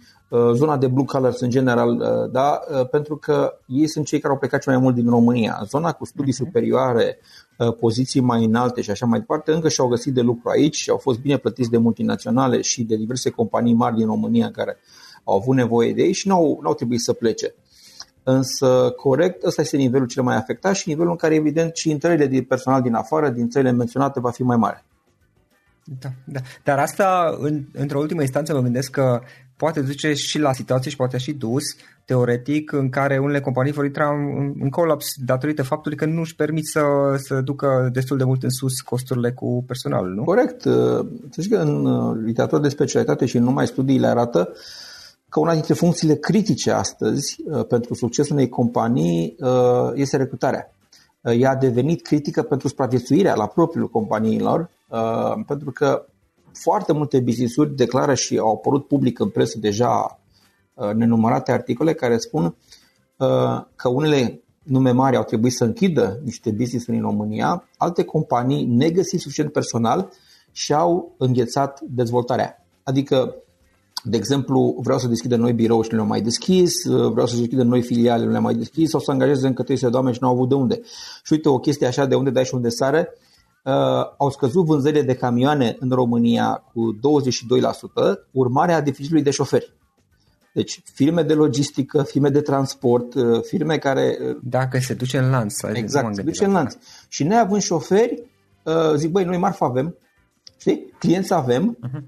zona 0.53 0.77
de 0.77 0.87
blue 0.87 1.05
colors 1.05 1.39
în 1.39 1.49
general, 1.49 1.97
da, 2.31 2.59
pentru 2.91 3.17
că 3.17 3.53
ei 3.65 3.87
sunt 3.87 4.05
cei 4.05 4.19
care 4.19 4.33
au 4.33 4.39
plecat 4.39 4.61
cel 4.61 4.73
mai 4.73 4.81
mult 4.81 4.95
din 4.95 5.09
România. 5.09 5.61
Zona 5.67 5.91
cu 5.91 6.05
studii 6.05 6.33
uh-huh. 6.33 6.45
superioare, 6.45 7.17
Uh, 7.61 7.75
poziții 7.75 8.21
mai 8.21 8.43
înalte 8.43 8.81
și 8.81 8.91
așa 8.91 9.05
mai 9.05 9.19
departe, 9.19 9.51
încă 9.51 9.69
și-au 9.69 9.87
găsit 9.87 10.13
de 10.13 10.21
lucru 10.21 10.49
aici 10.49 10.75
și 10.75 10.89
au 10.89 10.97
fost 10.97 11.19
bine 11.19 11.37
plătiți 11.37 11.69
de 11.69 11.77
multinaționale 11.77 12.61
și 12.61 12.83
de 12.83 12.95
diverse 12.95 13.29
companii 13.29 13.73
mari 13.73 13.95
din 13.95 14.05
România 14.05 14.51
care 14.51 14.77
au 15.23 15.35
avut 15.35 15.55
nevoie 15.55 15.93
de 15.93 16.01
ei 16.01 16.11
și 16.11 16.27
n-au, 16.27 16.59
n-au 16.63 16.73
trebuit 16.73 16.99
să 16.99 17.13
plece. 17.13 17.53
Însă, 18.23 18.93
corect, 18.95 19.43
ăsta 19.43 19.61
este 19.61 19.77
nivelul 19.77 20.07
cel 20.07 20.23
mai 20.23 20.35
afectat 20.35 20.75
și 20.75 20.89
nivelul 20.89 21.11
în 21.11 21.17
care, 21.17 21.35
evident, 21.35 21.75
și 21.75 21.89
intrările 21.89 22.25
de 22.25 22.41
personal 22.41 22.81
din 22.81 22.93
afară, 22.93 23.29
din 23.29 23.49
țările 23.49 23.71
menționate, 23.71 24.19
va 24.19 24.31
fi 24.31 24.43
mai 24.43 24.57
mare. 24.57 24.85
Da, 25.99 26.09
da. 26.25 26.39
Dar 26.63 26.79
asta, 26.79 27.37
în, 27.39 27.63
într-o 27.73 27.99
ultimă 27.99 28.21
instanță, 28.21 28.53
mă 28.53 28.61
gândesc 28.61 28.91
că 28.91 29.21
poate 29.63 29.81
duce 29.81 30.13
și 30.13 30.39
la 30.39 30.53
situații 30.53 30.91
și 30.91 30.97
poate 30.97 31.17
și 31.17 31.33
dus, 31.33 31.63
teoretic, 32.05 32.71
în 32.71 32.89
care 32.89 33.17
unele 33.17 33.39
companii 33.39 33.71
vor 33.71 33.85
intra 33.85 34.09
în, 34.09 34.53
în 34.59 34.69
colaps 34.69 35.13
datorită 35.25 35.63
faptului 35.63 35.97
că 35.97 36.05
nu 36.05 36.19
își 36.19 36.35
permit 36.35 36.65
să, 36.65 36.81
să 37.15 37.41
ducă 37.41 37.89
destul 37.93 38.17
de 38.17 38.23
mult 38.23 38.43
în 38.43 38.49
sus 38.49 38.79
costurile 38.79 39.31
cu 39.31 39.63
personalul, 39.67 40.13
nu? 40.13 40.23
Corect. 40.23 40.61
Să 40.61 41.41
că 41.49 41.57
în 41.57 41.85
uh, 41.85 42.17
literatură 42.25 42.61
de 42.61 42.69
specialitate 42.69 43.25
și 43.25 43.37
în 43.37 43.43
numai 43.43 43.67
studiile 43.67 44.07
arată 44.07 44.49
că 45.29 45.39
una 45.39 45.53
dintre 45.53 45.73
funcțiile 45.73 46.15
critice 46.15 46.71
astăzi 46.71 47.35
uh, 47.45 47.65
pentru 47.65 47.93
succesul 47.93 48.35
unei 48.35 48.49
companii 48.49 49.35
uh, 49.39 49.91
este 49.93 50.17
recrutarea. 50.17 50.73
Ea 51.21 51.49
a 51.49 51.55
devenit 51.55 52.01
critică 52.01 52.41
pentru 52.41 52.67
supraviețuirea 52.67 53.35
la 53.35 53.47
propriul 53.47 53.89
companiilor, 53.89 54.69
pentru 55.47 55.71
că 55.71 56.05
foarte 56.53 56.93
multe 56.93 57.19
business-uri 57.19 57.75
declară 57.75 58.13
și 58.13 58.37
au 58.37 58.51
apărut 58.53 58.87
public 58.87 59.19
în 59.19 59.29
presă 59.29 59.57
deja 59.59 60.19
uh, 60.73 60.93
nenumărate 60.93 61.51
articole 61.51 61.93
care 61.93 62.17
spun 62.17 62.43
uh, 62.45 63.61
că 63.75 63.89
unele 63.89 64.41
nume 64.63 64.91
mari 64.91 65.15
au 65.15 65.23
trebuit 65.23 65.53
să 65.53 65.63
închidă 65.63 66.19
niște 66.23 66.51
business-uri 66.51 66.97
în 66.97 67.03
România, 67.03 67.67
alte 67.77 68.03
companii, 68.03 68.65
negăsind 68.65 69.21
suficient 69.21 69.51
personal, 69.51 70.11
și-au 70.51 71.15
înghețat 71.17 71.79
dezvoltarea. 71.81 72.65
Adică, 72.83 73.35
de 74.03 74.17
exemplu, 74.17 74.75
vreau 74.83 74.99
să 74.99 75.07
deschidă 75.07 75.35
noi 75.35 75.53
birou 75.53 75.81
și 75.81 75.89
nu 75.91 75.95
le-au 75.95 76.07
mai 76.07 76.21
deschis, 76.21 76.83
uh, 76.83 77.11
vreau 77.11 77.27
să 77.27 77.35
deschidă 77.35 77.63
noi 77.63 77.81
filiale, 77.81 78.23
nu 78.23 78.29
le-au 78.29 78.41
mai 78.41 78.55
deschis, 78.55 78.89
sau 78.89 78.99
să 78.99 79.11
angajeze 79.11 79.47
încă 79.47 79.63
300 79.63 79.89
de 79.89 79.95
oameni 79.95 80.15
și 80.15 80.21
nu 80.21 80.27
au 80.27 80.33
avut 80.33 80.49
de 80.49 80.55
unde. 80.55 80.81
Și 81.23 81.33
uite, 81.33 81.49
o 81.49 81.59
chestie 81.59 81.87
așa 81.87 82.05
de 82.05 82.15
unde 82.15 82.29
dai 82.29 82.45
și 82.45 82.55
unde 82.55 82.69
sare, 82.69 83.09
uh, 83.09 83.30
au 84.17 84.29
scăzut 84.29 84.65
vânzările 84.65 85.01
de 85.01 85.15
camioane 85.15 85.75
în 85.79 85.89
România 85.89 86.63
cu 86.73 86.95
22%, 86.95 86.99
urmarea 88.31 88.81
deficitului 88.81 89.23
de 89.23 89.31
șoferi. 89.31 89.73
Deci 90.53 90.81
firme 90.93 91.23
de 91.23 91.33
logistică, 91.33 92.03
firme 92.03 92.29
de 92.29 92.41
transport, 92.41 93.13
uh, 93.13 93.41
firme 93.43 93.77
care... 93.77 94.17
Uh, 94.21 94.37
Dacă 94.43 94.79
se 94.79 94.93
duce 94.93 95.17
în 95.17 95.29
lanț. 95.29 95.63
Exact, 95.63 96.15
se 96.15 96.21
duce 96.21 96.45
în 96.45 96.51
lanț. 96.51 96.75
Și 97.07 97.23
neavând 97.23 97.61
șoferi, 97.61 98.23
uh, 98.63 98.93
zic, 98.95 99.11
băi, 99.11 99.23
noi 99.23 99.37
marfă 99.37 99.63
avem, 99.63 99.95
știi? 100.57 100.93
Clienți 100.99 101.33
avem, 101.33 101.77
uh-huh. 101.77 102.01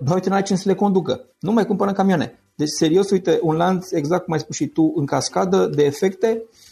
dar 0.00 0.14
uite, 0.14 0.28
n-ai 0.28 0.42
ce 0.42 0.56
să 0.56 0.68
le 0.68 0.74
conducă. 0.74 1.24
Nu 1.40 1.52
mai 1.52 1.66
cumpărăm 1.66 1.92
camioane. 1.92 2.40
Deci, 2.54 2.68
serios, 2.68 3.10
uite, 3.10 3.38
un 3.42 3.56
lanț, 3.56 3.90
exact 3.90 4.24
cum 4.24 4.32
ai 4.32 4.40
spus 4.40 4.56
și 4.56 4.66
tu, 4.66 4.92
în 4.96 5.06
cascadă 5.06 5.66
de 5.66 5.84
efecte 5.84 6.42
Uh, 6.42 6.65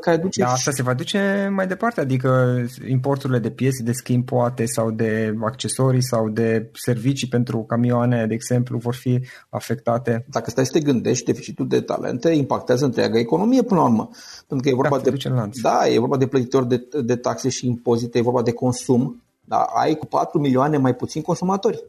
care 0.00 0.16
duce... 0.16 0.42
Da, 0.42 0.50
asta 0.50 0.70
se 0.70 0.82
va 0.82 0.94
duce 0.94 1.48
mai 1.52 1.66
departe, 1.66 2.00
adică 2.00 2.60
importurile 2.88 3.38
de 3.38 3.50
piese 3.50 3.82
de 3.82 3.92
schimb 3.92 4.24
poate 4.24 4.66
sau 4.66 4.90
de 4.90 5.34
accesorii 5.44 6.02
sau 6.02 6.28
de 6.28 6.70
servicii 6.72 7.28
pentru 7.28 7.62
camioane, 7.62 8.26
de 8.26 8.34
exemplu, 8.34 8.78
vor 8.78 8.94
fi 8.94 9.20
afectate. 9.48 10.24
Dacă 10.30 10.50
stai 10.50 10.66
să 10.66 10.72
te 10.72 10.80
gândești, 10.80 11.24
deficitul 11.24 11.68
de 11.68 11.80
talente 11.80 12.30
impactează 12.30 12.84
întreaga 12.84 13.18
economie 13.18 13.62
până 13.62 13.80
la 13.80 13.86
urmă. 13.86 14.10
Pentru 14.46 14.66
că 14.66 14.68
e 14.68 14.74
vorba 14.74 14.98
da, 14.98 15.10
de, 15.10 15.50
da, 15.62 15.88
e 15.88 15.98
vorba 15.98 16.16
de 16.16 16.26
plătitori 16.26 16.68
de, 16.68 16.88
de 17.02 17.16
taxe 17.16 17.48
și 17.48 17.66
impozite, 17.66 18.18
e 18.18 18.22
vorba 18.22 18.42
de 18.42 18.52
consum. 18.52 19.22
Da, 19.44 19.56
ai 19.56 19.94
cu 19.94 20.06
4 20.06 20.38
milioane 20.38 20.76
mai 20.76 20.94
puțin 20.94 21.22
consumatori 21.22 21.84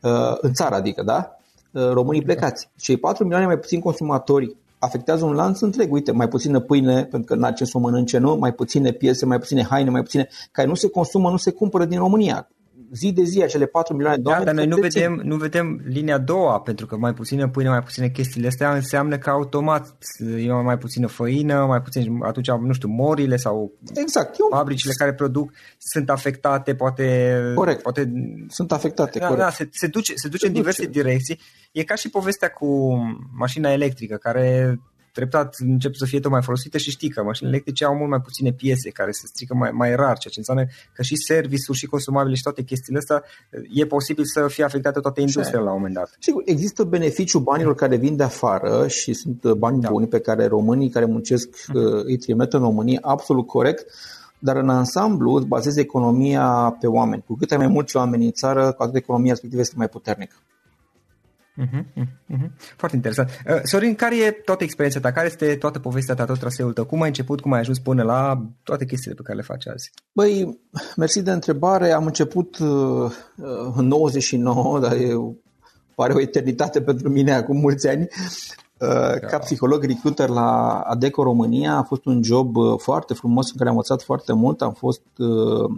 uh, 0.00 0.36
în 0.40 0.52
țară, 0.52 0.74
adică, 0.74 1.02
da? 1.02 1.36
Uh, 1.70 1.90
românii 1.90 2.22
plecați. 2.22 2.70
Cei 2.76 2.96
4 2.96 3.22
milioane 3.22 3.46
mai 3.46 3.58
puțin 3.58 3.80
consumatori 3.80 4.56
afectează 4.78 5.24
un 5.24 5.32
lanț 5.32 5.60
întreg. 5.60 5.92
Uite, 5.92 6.12
mai 6.12 6.28
puțină 6.28 6.60
pâine, 6.60 7.04
pentru 7.04 7.34
că 7.34 7.40
n-a 7.40 7.52
ce 7.52 7.64
să 7.64 7.72
o 7.74 7.80
mănânce, 7.80 8.18
nu? 8.18 8.36
Mai 8.36 8.52
puține 8.52 8.92
piese, 8.92 9.26
mai 9.26 9.38
puține 9.38 9.62
haine, 9.62 9.90
mai 9.90 10.02
puține, 10.02 10.28
care 10.52 10.68
nu 10.68 10.74
se 10.74 10.88
consumă, 10.88 11.30
nu 11.30 11.36
se 11.36 11.50
cumpără 11.50 11.84
din 11.84 11.98
România 11.98 12.48
zi 12.92 13.12
de 13.12 13.22
zi 13.22 13.42
acele 13.42 13.66
4 13.66 13.94
milioane 13.94 14.22
de 14.22 14.28
oameni. 14.28 14.44
Da, 14.44 14.52
dar 14.52 14.64
noi 14.64 14.76
nu 14.76 14.80
vedem, 14.80 15.20
nu 15.24 15.36
vedem 15.36 15.80
linia 15.84 16.14
a 16.14 16.18
doua, 16.18 16.60
pentru 16.60 16.86
că 16.86 16.96
mai 16.96 17.14
puțină 17.14 17.48
pâine, 17.48 17.68
mai 17.68 17.82
puține 17.82 18.08
chestiile 18.08 18.46
astea 18.46 18.74
înseamnă 18.74 19.18
că 19.18 19.30
automat 19.30 19.96
e 20.38 20.52
mai 20.52 20.78
puțină 20.78 21.06
făină, 21.06 21.64
mai 21.66 21.82
puțin, 21.82 22.18
atunci, 22.22 22.50
nu 22.50 22.72
știu, 22.72 22.88
morile 22.88 23.36
sau 23.36 23.72
exact. 23.94 24.38
Eu... 24.38 24.46
fabricile 24.50 24.92
care 24.96 25.14
produc 25.14 25.52
sunt 25.78 26.10
afectate, 26.10 26.74
poate... 26.74 27.36
Corect, 27.54 27.82
poate... 27.82 28.12
sunt 28.48 28.72
afectate, 28.72 29.18
da, 29.18 29.26
corect. 29.26 29.44
Da, 29.44 29.50
se, 29.50 29.68
se 29.72 29.86
duce, 29.86 30.12
se 30.16 30.28
duce 30.28 30.42
se 30.42 30.46
în 30.46 30.52
diverse 30.52 30.86
duce. 30.86 31.00
direcții. 31.00 31.40
E 31.72 31.84
ca 31.84 31.94
și 31.94 32.10
povestea 32.10 32.48
cu 32.48 32.96
mașina 33.36 33.72
electrică, 33.72 34.16
care 34.16 34.78
treptat 35.18 35.56
încep 35.58 35.94
să 35.94 36.04
fie 36.04 36.20
tot 36.20 36.30
mai 36.30 36.42
folosite 36.42 36.78
și 36.78 36.90
știi 36.90 37.08
că 37.08 37.22
mașinile 37.22 37.54
electrice 37.54 37.84
au 37.84 37.94
mult 37.94 38.10
mai 38.10 38.20
puține 38.20 38.52
piese 38.52 38.90
care 38.90 39.10
se 39.10 39.26
strică 39.26 39.54
mai, 39.54 39.70
mai 39.70 39.90
rar, 39.94 40.18
ceea 40.18 40.32
ce 40.32 40.38
înseamnă 40.38 40.64
că 40.92 41.02
și 41.02 41.16
serviciul 41.16 41.74
și 41.74 41.86
consumabile 41.86 42.34
și 42.34 42.42
toate 42.42 42.62
chestiile 42.62 42.98
astea 42.98 43.22
e 43.74 43.86
posibil 43.86 44.24
să 44.24 44.46
fie 44.48 44.64
afectate 44.64 45.00
toate 45.00 45.20
industriile 45.20 45.62
la 45.62 45.70
un 45.70 45.76
moment 45.76 45.94
dat. 45.94 46.16
Sigur, 46.20 46.42
există 46.44 46.84
beneficiul 46.84 47.40
banilor 47.40 47.74
care 47.74 47.96
vin 47.96 48.16
de 48.16 48.22
afară 48.22 48.88
și 48.88 49.12
sunt 49.12 49.52
bani 49.52 49.80
da. 49.80 49.88
buni 49.88 50.08
pe 50.08 50.20
care 50.20 50.46
românii 50.46 50.90
care 50.90 51.04
muncesc 51.04 51.48
uh-huh. 51.48 52.04
îi 52.04 52.16
trimit 52.16 52.52
în 52.52 52.60
România, 52.60 52.98
absolut 53.02 53.46
corect, 53.46 53.86
dar 54.38 54.56
în 54.56 54.68
ansamblu 54.68 55.32
îți 55.32 55.46
bazezi 55.46 55.80
economia 55.80 56.76
pe 56.80 56.86
oameni. 56.86 57.24
Cu 57.26 57.34
cât 57.36 57.50
ai 57.50 57.56
mai 57.56 57.66
mulți 57.66 57.96
oameni 57.96 58.24
în 58.24 58.32
țară, 58.32 58.72
cu 58.72 58.82
atât 58.82 58.94
economia 58.94 59.30
respectivă 59.30 59.60
este 59.60 59.74
mai 59.76 59.88
puternică. 59.88 60.34
Uh-huh, 61.58 61.84
uh-huh. 61.96 62.50
Foarte 62.76 62.96
interesant. 62.96 63.28
Uh, 63.48 63.60
Sorin, 63.62 63.94
care 63.94 64.16
e 64.16 64.30
toată 64.30 64.64
experiența 64.64 65.00
ta? 65.00 65.12
Care 65.12 65.26
este 65.26 65.56
toată 65.56 65.78
povestea 65.78 66.14
ta, 66.14 66.24
tot 66.24 66.38
traseul 66.38 66.72
tău? 66.72 66.84
Cum 66.84 67.02
ai 67.02 67.08
început, 67.08 67.40
cum 67.40 67.52
ai 67.52 67.60
ajuns 67.60 67.78
până 67.78 68.02
la 68.02 68.42
toate 68.62 68.84
chestiile 68.84 69.16
pe 69.16 69.22
care 69.22 69.36
le 69.36 69.42
faci 69.42 69.68
azi? 69.68 69.90
Băi, 70.12 70.58
mersi 70.96 71.22
de 71.22 71.30
întrebare. 71.30 71.92
Am 71.92 72.06
început 72.06 72.58
uh, 72.58 73.12
în 73.74 73.86
99, 73.86 74.78
dar 74.78 74.92
e, 74.92 75.14
pare 75.94 76.12
o 76.12 76.20
eternitate 76.20 76.80
pentru 76.80 77.08
mine 77.08 77.32
acum 77.32 77.56
mulți 77.56 77.88
ani. 77.88 78.08
Uh, 78.78 78.88
da. 79.20 79.26
Ca 79.26 79.38
psiholog 79.38 79.84
recruiter 79.84 80.28
la 80.28 80.80
Adeco 80.80 81.22
România 81.22 81.76
a 81.76 81.82
fost 81.82 82.04
un 82.04 82.22
job 82.22 82.56
uh, 82.56 82.78
foarte 82.78 83.14
frumos 83.14 83.50
în 83.50 83.56
care 83.56 83.68
am 83.68 83.74
învățat 83.74 84.02
foarte 84.02 84.32
mult. 84.32 84.62
Am 84.62 84.72
fost 84.72 85.02
uh, 85.16 85.70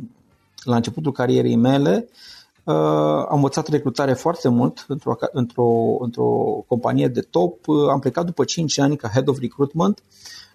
la 0.65 0.77
începutul 0.77 1.13
carierei 1.13 1.57
mele 1.57 2.09
Uh, 2.09 2.30
am 2.65 3.35
învățat 3.35 3.69
recrutare 3.69 4.13
foarte 4.13 4.49
mult 4.49 4.85
într-o, 4.89 5.17
într-o, 5.33 5.97
într-o 6.01 6.25
companie 6.67 7.09
de 7.09 7.21
top. 7.21 7.67
Uh, 7.67 7.89
am 7.89 7.99
plecat 7.99 8.25
după 8.25 8.45
5 8.45 8.79
ani 8.79 8.97
ca 8.97 9.09
Head 9.09 9.29
of 9.29 9.39
Recruitment. 9.39 10.03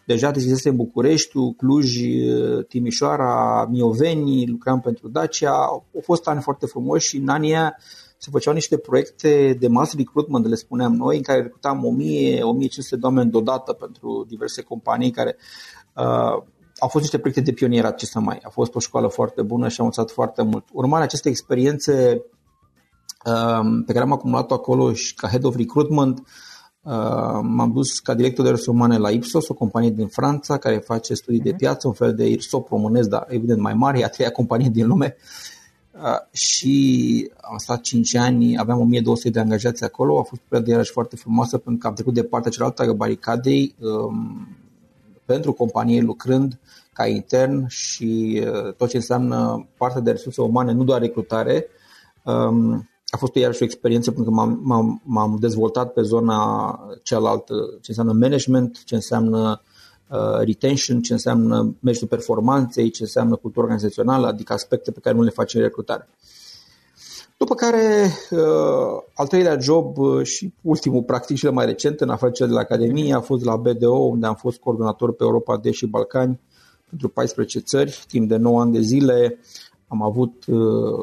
Deja 0.05 0.31
deschisese 0.31 0.69
în 0.69 0.75
București, 0.75 1.53
Cluj, 1.57 1.95
uh, 2.01 2.65
Timișoara, 2.67 3.65
Mioveni, 3.69 4.47
lucram 4.47 4.81
pentru 4.81 5.07
Dacia. 5.07 5.51
Au 5.51 5.85
fost 6.03 6.27
ani 6.27 6.41
foarte 6.41 6.65
frumoși 6.65 7.07
și 7.07 7.17
în 7.17 7.29
anii 7.29 7.53
aia 7.53 7.75
se 8.17 8.29
făceau 8.31 8.53
niște 8.53 8.77
proiecte 8.77 9.57
de 9.59 9.67
mass 9.67 9.95
recruitment, 9.95 10.47
le 10.47 10.55
spuneam 10.55 10.93
noi, 10.95 11.15
în 11.17 11.21
care 11.21 11.41
recrutam 11.41 11.97
1000-1500 11.99 12.89
de 12.89 12.97
oameni 13.01 13.31
deodată 13.31 13.73
pentru 13.73 14.25
diverse 14.27 14.61
companii 14.61 15.11
care 15.11 15.35
uh, 15.93 16.43
au 16.77 16.87
fost 16.87 17.03
niște 17.03 17.17
proiecte 17.17 17.43
de 17.43 17.51
pionierat, 17.51 17.97
ce 17.97 18.05
să 18.05 18.19
mai. 18.19 18.39
A 18.43 18.49
fost 18.49 18.75
o 18.75 18.79
școală 18.79 19.07
foarte 19.07 19.41
bună 19.41 19.67
și 19.67 19.79
am 19.79 19.85
învățat 19.85 20.11
foarte 20.11 20.43
mult. 20.43 20.65
Urmarea 20.71 21.05
acestei 21.05 21.31
experiențe 21.31 22.21
um, 23.25 23.83
pe 23.83 23.93
care 23.93 24.05
am 24.05 24.11
acumulat-o 24.11 24.53
acolo 24.53 24.93
și 24.93 25.13
ca 25.13 25.27
head 25.27 25.43
of 25.43 25.55
recruitment, 25.55 26.19
uh, 26.81 27.39
m-am 27.41 27.71
dus 27.73 27.99
ca 27.99 28.13
director 28.13 28.43
de 28.43 28.49
resurse 28.49 28.71
umane 28.71 28.97
la 28.97 29.09
Ipsos, 29.09 29.47
o 29.47 29.53
companie 29.53 29.89
din 29.89 30.07
Franța 30.07 30.57
care 30.57 30.77
face 30.77 31.13
studii 31.13 31.39
de 31.41 31.49
mhm. 31.49 31.57
piață, 31.57 31.87
un 31.87 31.93
fel 31.93 32.15
de 32.15 32.27
IRSOP 32.27 32.69
românesc, 32.69 33.09
dar 33.09 33.25
evident 33.29 33.59
mai 33.59 33.73
mare, 33.73 33.99
e 33.99 34.03
a 34.03 34.09
treia 34.09 34.31
companie 34.31 34.69
din 34.69 34.87
lume. 34.87 35.15
Uh, 35.91 36.01
și 36.31 37.31
am 37.41 37.57
stat 37.57 37.81
5 37.81 38.15
ani, 38.15 38.57
aveam 38.57 38.79
1200 38.79 39.29
de 39.29 39.39
angajați 39.39 39.83
acolo, 39.83 40.19
a 40.19 40.23
fost 40.23 40.41
o 40.41 40.45
perioadă 40.47 40.71
iarăși 40.71 40.91
foarte 40.91 41.15
frumoasă 41.15 41.57
pentru 41.57 41.81
că 41.81 41.87
am 41.87 41.93
trecut 41.93 42.13
de 42.13 42.23
partea 42.23 42.51
cealaltă 42.51 42.81
a 42.81 42.93
baricadei, 42.93 43.75
um, 43.79 44.47
pentru 45.25 45.53
companie 45.53 46.01
lucrând 46.01 46.59
ca 46.93 47.07
intern 47.07 47.67
și 47.67 48.43
uh, 48.45 48.73
tot 48.73 48.89
ce 48.89 48.95
înseamnă 48.95 49.67
partea 49.77 50.01
de 50.01 50.11
resurse 50.11 50.41
umane, 50.41 50.71
nu 50.71 50.83
doar 50.83 51.01
recrutare. 51.01 51.65
Um, 52.23 52.89
a 53.07 53.17
fost 53.17 53.35
iarăși 53.35 53.61
o 53.61 53.65
experiență 53.65 54.11
pentru 54.11 54.31
că 54.31 54.35
m-am, 54.35 54.59
m-am, 54.63 55.01
m-am 55.05 55.37
dezvoltat 55.39 55.93
pe 55.93 56.01
zona 56.01 56.79
cealaltă, 57.03 57.53
ce 57.81 57.85
înseamnă 57.87 58.13
management, 58.13 58.83
ce 58.83 58.95
înseamnă 58.95 59.61
uh, 60.09 60.39
retention, 60.39 61.01
ce 61.01 61.13
înseamnă 61.13 61.55
managementul 61.55 62.07
performanței, 62.07 62.89
ce 62.89 63.03
înseamnă 63.03 63.35
cultură 63.35 63.65
organizațională, 63.65 64.27
adică 64.27 64.53
aspecte 64.53 64.91
pe 64.91 64.99
care 64.99 65.15
nu 65.15 65.21
le 65.21 65.29
face 65.29 65.59
recrutare. 65.59 66.09
După 67.45 67.57
care, 67.57 68.11
uh, 68.31 69.03
al 69.13 69.27
treilea 69.27 69.59
job 69.59 69.97
uh, 69.97 70.25
și 70.25 70.53
ultimul, 70.61 71.03
practic 71.03 71.37
cel 71.37 71.51
mai 71.51 71.65
recent, 71.65 72.01
în 72.01 72.09
afară 72.09 72.31
de 72.37 72.45
la 72.45 72.59
Academie, 72.59 73.13
a 73.13 73.19
fost 73.19 73.43
la 73.43 73.55
BDO, 73.55 73.93
unde 73.93 74.25
am 74.25 74.35
fost 74.35 74.59
coordonator 74.59 75.13
pe 75.13 75.23
Europa 75.23 75.57
de 75.57 75.71
și 75.71 75.85
Balcani 75.85 76.39
pentru 76.89 77.09
14 77.09 77.59
țări, 77.59 78.03
timp 78.07 78.29
de 78.29 78.35
9 78.35 78.61
ani 78.61 78.71
de 78.71 78.79
zile. 78.79 79.39
Am 79.87 80.01
avut 80.01 80.45
uh, 80.47 80.57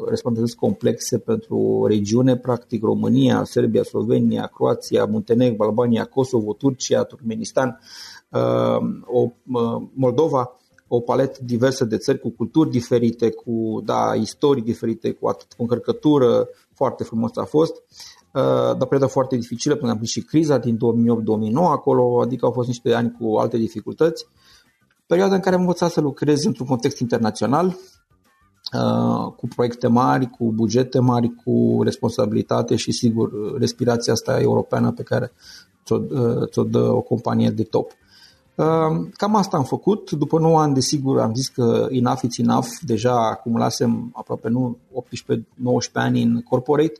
responsabilități 0.09 0.55
complexe 0.55 1.17
pentru 1.17 1.85
regiune, 1.87 2.37
practic 2.37 2.83
România, 2.83 3.43
Serbia, 3.43 3.83
Slovenia, 3.83 4.51
Croația, 4.53 5.05
Muntenegru, 5.05 5.63
Albania, 5.63 6.05
Kosovo, 6.05 6.53
Turcia, 6.53 7.03
Turkmenistan, 7.03 7.79
o, 9.05 9.31
Moldova 9.93 10.39
o 10.39 10.62
paletă 10.87 11.39
diversă 11.43 11.85
de 11.85 11.97
țări 11.97 12.19
cu 12.19 12.29
culturi 12.29 12.69
diferite, 12.69 13.29
cu 13.29 13.81
da, 13.85 14.15
istorii 14.15 14.63
diferite, 14.63 15.11
cu, 15.11 15.27
atât, 15.27 15.53
cu 15.53 15.61
încărcătură, 15.61 16.47
foarte 16.73 17.03
frumos 17.03 17.37
a 17.37 17.43
fost. 17.43 17.73
Uh, 18.33 18.41
dar 18.51 18.87
perioadă 18.87 19.05
foarte 19.05 19.35
dificilă, 19.35 19.75
până 19.75 19.91
am 19.91 20.03
și 20.03 20.21
criza 20.21 20.57
din 20.57 20.77
2008-2009 20.77 20.79
acolo, 21.53 22.21
adică 22.21 22.45
au 22.45 22.51
fost 22.51 22.67
niște 22.67 22.93
ani 22.93 23.15
cu 23.19 23.35
alte 23.35 23.57
dificultăți. 23.57 24.25
Perioada 25.05 25.35
în 25.35 25.41
care 25.41 25.55
am 25.55 25.61
învățat 25.61 25.91
să 25.91 26.01
lucrez 26.01 26.43
într-un 26.43 26.67
context 26.67 26.99
internațional, 26.99 27.65
uh, 28.73 29.31
cu 29.35 29.47
proiecte 29.47 29.87
mari, 29.87 30.29
cu 30.29 30.51
bugete 30.51 30.99
mari, 30.99 31.33
cu 31.43 31.79
responsabilitate 31.83 32.75
și, 32.75 32.91
sigur, 32.91 33.57
respirația 33.57 34.13
asta 34.13 34.39
europeană 34.39 34.91
pe 34.91 35.03
care 35.03 35.31
ți-o, 35.85 35.95
uh, 35.95 36.47
ți-o 36.49 36.63
dă 36.63 36.79
o 36.79 37.01
companie 37.01 37.49
de 37.49 37.63
top. 37.63 37.91
Ehm, 38.55 39.09
cam 39.17 39.35
asta 39.35 39.57
am 39.57 39.63
făcut. 39.63 40.11
După 40.11 40.39
9 40.39 40.59
ani, 40.59 40.73
desigur, 40.73 41.19
am 41.19 41.33
zis 41.33 41.47
că 41.47 41.87
enough 41.89 42.21
is 42.21 42.37
enough. 42.37 42.67
Deja 42.81 43.29
acumulasem 43.29 44.11
aproape 44.13 44.49
nu 44.49 44.77
18-19 44.93 45.91
ani 45.93 46.21
în 46.21 46.41
corporate 46.41 46.99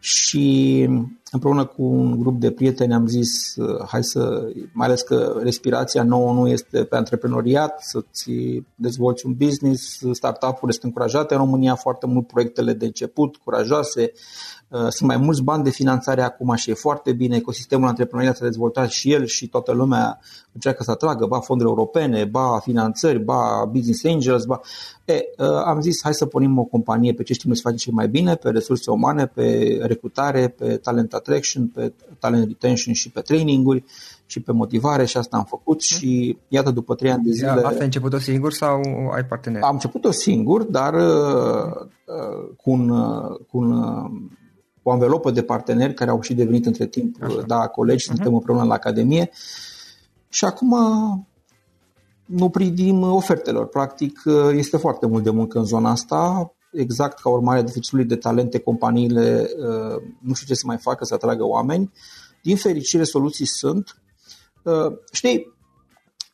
și 0.00 0.86
împreună 1.30 1.64
cu 1.64 1.82
un 1.82 2.18
grup 2.18 2.40
de 2.40 2.50
prieteni 2.50 2.94
am 2.94 3.06
zis 3.06 3.54
hai 3.86 4.04
să, 4.04 4.52
mai 4.72 4.86
ales 4.86 5.02
că 5.02 5.38
respirația 5.42 6.02
nouă 6.02 6.32
nu 6.32 6.48
este 6.48 6.84
pe 6.84 6.96
antreprenoriat, 6.96 7.82
să-ți 7.82 8.30
dezvolți 8.74 9.26
un 9.26 9.34
business, 9.34 10.00
startup-urile 10.12 10.72
sunt 10.72 10.84
încurajate 10.84 11.34
în 11.34 11.40
România, 11.40 11.74
foarte 11.74 12.06
mult 12.06 12.26
proiectele 12.26 12.72
de 12.72 12.84
început, 12.84 13.36
curajoase, 13.36 14.02
Uh, 14.02 14.57
sunt 14.70 15.08
mai 15.08 15.16
mulți 15.16 15.42
bani 15.42 15.64
de 15.64 15.70
finanțare 15.70 16.22
acum 16.22 16.54
și 16.54 16.70
e 16.70 16.74
foarte 16.74 17.12
bine, 17.12 17.36
ecosistemul 17.36 17.88
antreprenorial 17.88 18.34
s-a 18.34 18.44
dezvoltat 18.44 18.88
și 18.88 19.12
el 19.12 19.26
și 19.26 19.48
toată 19.48 19.72
lumea 19.72 20.20
încearcă 20.52 20.82
să 20.82 20.90
atragă, 20.90 21.26
ba 21.26 21.40
fonduri 21.40 21.68
europene, 21.68 22.24
ba 22.24 22.58
finanțări, 22.62 23.18
ba 23.18 23.64
business 23.72 24.04
angels, 24.04 24.44
ba... 24.44 24.60
E, 25.04 25.12
uh, 25.38 25.46
am 25.64 25.80
zis 25.80 26.02
hai 26.02 26.14
să 26.14 26.26
punem 26.26 26.58
o 26.58 26.64
companie 26.64 27.12
pe 27.12 27.22
ce 27.22 27.32
știm 27.32 27.52
să 27.52 27.60
facem 27.62 27.78
cel 27.78 27.92
mai 27.92 28.08
bine, 28.08 28.34
pe 28.34 28.50
resurse 28.50 28.90
umane, 28.90 29.26
pe 29.26 29.78
recrutare, 29.82 30.48
pe 30.48 30.76
talent 30.76 31.12
attraction, 31.12 31.66
pe 31.66 31.92
talent 32.18 32.46
retention 32.46 32.94
și 32.94 33.10
pe 33.10 33.20
traininguri 33.20 33.84
și 34.26 34.40
pe 34.40 34.52
motivare 34.52 35.04
și 35.04 35.16
asta 35.16 35.36
am 35.36 35.44
făcut 35.44 35.84
hmm. 35.84 35.98
și 35.98 36.38
iată 36.48 36.70
după 36.70 36.94
trei 36.94 37.10
ani 37.10 37.24
de 37.24 37.30
zile... 37.30 37.48
Asta 37.48 37.68
ai 37.68 37.84
început-o 37.84 38.18
singur 38.18 38.52
sau 38.52 38.80
ai 39.14 39.24
partener? 39.24 39.62
Am 39.62 39.72
început-o 39.72 40.10
singur, 40.10 40.62
dar 40.62 40.94
uh, 40.94 41.86
uh, 42.04 42.54
cu 42.62 42.70
un, 42.70 42.88
uh, 42.88 43.38
cu 43.50 43.58
un 43.58 43.72
uh, 43.72 44.10
o 44.82 44.90
anvelopă 44.90 45.30
de 45.30 45.42
parteneri 45.42 45.94
care 45.94 46.10
au 46.10 46.20
și 46.20 46.34
devenit 46.34 46.66
între 46.66 46.86
timp 46.86 47.22
Așa. 47.22 47.42
da, 47.46 47.66
colegi, 47.66 48.04
uh-huh. 48.04 48.14
suntem 48.14 48.34
împreună 48.34 48.64
la 48.64 48.74
Academie 48.74 49.30
și 50.28 50.44
acum 50.44 50.76
nu 52.24 52.48
privim 52.48 53.02
ofertelor. 53.02 53.66
Practic 53.66 54.22
este 54.52 54.76
foarte 54.76 55.06
mult 55.06 55.24
de 55.24 55.30
muncă 55.30 55.58
în 55.58 55.64
zona 55.64 55.90
asta, 55.90 56.52
exact 56.72 57.20
ca 57.20 57.28
urmare 57.28 57.58
a 57.58 57.62
deficitului 57.62 58.04
de 58.04 58.16
talente, 58.16 58.58
companiile 58.58 59.48
uh, 59.58 60.02
nu 60.20 60.34
știu 60.34 60.46
ce 60.46 60.54
să 60.54 60.62
mai 60.66 60.76
facă 60.76 61.04
să 61.04 61.14
atragă 61.14 61.44
oameni. 61.44 61.92
Din 62.42 62.56
fericire, 62.56 63.04
soluții 63.04 63.46
sunt. 63.46 64.02
Uh, 64.62 64.92
știi, 65.12 65.56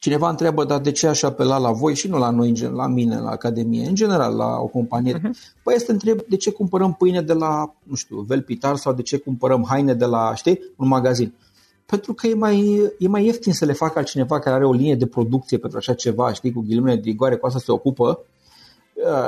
Cineva 0.04 0.28
întreabă, 0.28 0.64
dar 0.64 0.80
de 0.80 0.90
ce 0.90 1.06
aș 1.06 1.22
apela 1.22 1.58
la 1.58 1.72
voi 1.72 1.94
și 1.94 2.08
nu 2.08 2.18
la 2.18 2.30
noi, 2.30 2.52
la 2.72 2.86
mine, 2.86 3.18
la 3.18 3.30
Academie, 3.30 3.86
în 3.86 3.94
general, 3.94 4.36
la 4.36 4.56
o 4.56 4.66
companie? 4.66 5.18
Uh-huh. 5.18 5.30
Păi 5.62 5.74
este 5.74 5.92
întreb 5.92 6.20
de 6.28 6.36
ce 6.36 6.50
cumpărăm 6.50 6.94
pâine 6.94 7.22
de 7.22 7.32
la, 7.32 7.74
nu 7.82 7.94
știu, 7.94 8.20
Velpitar 8.20 8.76
sau 8.76 8.92
de 8.92 9.02
ce 9.02 9.16
cumpărăm 9.16 9.64
haine 9.68 9.94
de 9.94 10.04
la, 10.04 10.34
știi, 10.34 10.60
un 10.76 10.88
magazin. 10.88 11.32
Pentru 11.86 12.14
că 12.14 12.26
e 12.26 12.34
mai, 12.34 12.80
e 12.98 13.08
mai 13.08 13.24
ieftin 13.24 13.52
să 13.52 13.64
le 13.64 13.72
facă 13.72 13.98
altcineva 13.98 14.38
care 14.38 14.54
are 14.54 14.66
o 14.66 14.72
linie 14.72 14.94
de 14.94 15.06
producție 15.06 15.58
pentru 15.58 15.78
așa 15.78 15.94
ceva, 15.94 16.32
știi, 16.32 16.52
cu 16.52 16.60
ghilimele 16.60 16.96
de 16.96 17.02
rigoare, 17.04 17.36
cu 17.36 17.46
asta 17.46 17.58
se 17.58 17.72
ocupă, 17.72 18.04
Uh, 18.08 18.33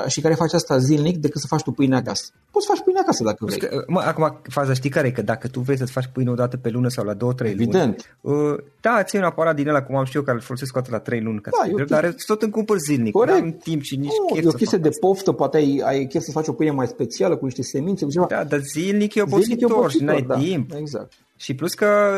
și 0.06 0.20
care 0.20 0.34
faci 0.34 0.52
asta 0.52 0.78
zilnic 0.78 1.16
decât 1.16 1.40
să 1.40 1.46
faci 1.46 1.62
tu 1.62 1.70
pâine 1.70 1.96
acasă. 1.96 2.24
Poți 2.50 2.66
să 2.66 2.72
faci 2.74 2.84
pâine 2.84 2.98
acasă 2.98 3.22
dacă 3.24 3.44
vrei. 3.44 3.58
Că, 3.58 3.84
mă, 3.86 4.00
acum, 4.00 4.40
faza 4.48 4.72
știi 4.72 4.90
care 4.90 5.06
e? 5.06 5.10
Că 5.10 5.22
dacă 5.22 5.48
tu 5.48 5.60
vrei 5.60 5.76
să-ți 5.76 5.92
faci 5.92 6.08
pâine 6.12 6.30
o 6.30 6.34
dată 6.34 6.56
pe 6.56 6.68
lună 6.68 6.88
sau 6.88 7.04
la 7.04 7.14
două, 7.14 7.32
trei 7.32 7.50
Evident. 7.50 8.16
luni, 8.22 8.50
uh, 8.50 8.58
da, 8.80 9.02
ții 9.02 9.18
un 9.18 9.24
aparat 9.24 9.54
din 9.54 9.68
ăla, 9.68 9.82
cum 9.82 9.96
am 9.96 10.04
știu 10.04 10.18
eu, 10.18 10.24
care 10.24 10.36
îl 10.36 10.42
folosesc 10.42 10.76
o 10.76 10.80
la 10.88 10.98
trei 10.98 11.20
luni, 11.20 11.40
ca 11.40 11.50
da, 11.50 11.70
să 11.76 11.84
dar 11.84 12.14
tot 12.26 12.42
îmi 12.42 12.52
cumpăr 12.52 12.78
zilnic. 12.78 13.12
Corect. 13.12 13.38
N-am 13.38 13.52
timp 13.52 13.82
și 13.82 13.96
nici 13.96 14.10
nu, 14.28 14.34
chef 14.34 14.44
e 14.44 14.48
o 14.48 14.50
chestie 14.50 14.78
de 14.78 14.90
poftă, 15.00 15.32
poate 15.32 15.56
ai, 15.56 15.82
ai 15.84 16.06
chef 16.06 16.22
să 16.22 16.30
faci 16.30 16.48
o 16.48 16.52
pâine 16.52 16.72
mai 16.72 16.86
specială 16.86 17.36
cu 17.36 17.44
niște 17.44 17.62
semințe, 17.62 18.04
cu 18.04 18.10
ceva. 18.10 18.26
Da, 18.28 18.44
dar 18.44 18.60
zilnic 18.60 19.14
e 19.14 19.22
obositor 19.22 19.90
și 19.90 20.02
n-ai 20.02 20.22
da, 20.22 20.38
timp. 20.38 20.72
Exact. 20.78 21.12
Și 21.36 21.54
plus 21.54 21.74
că 21.74 22.14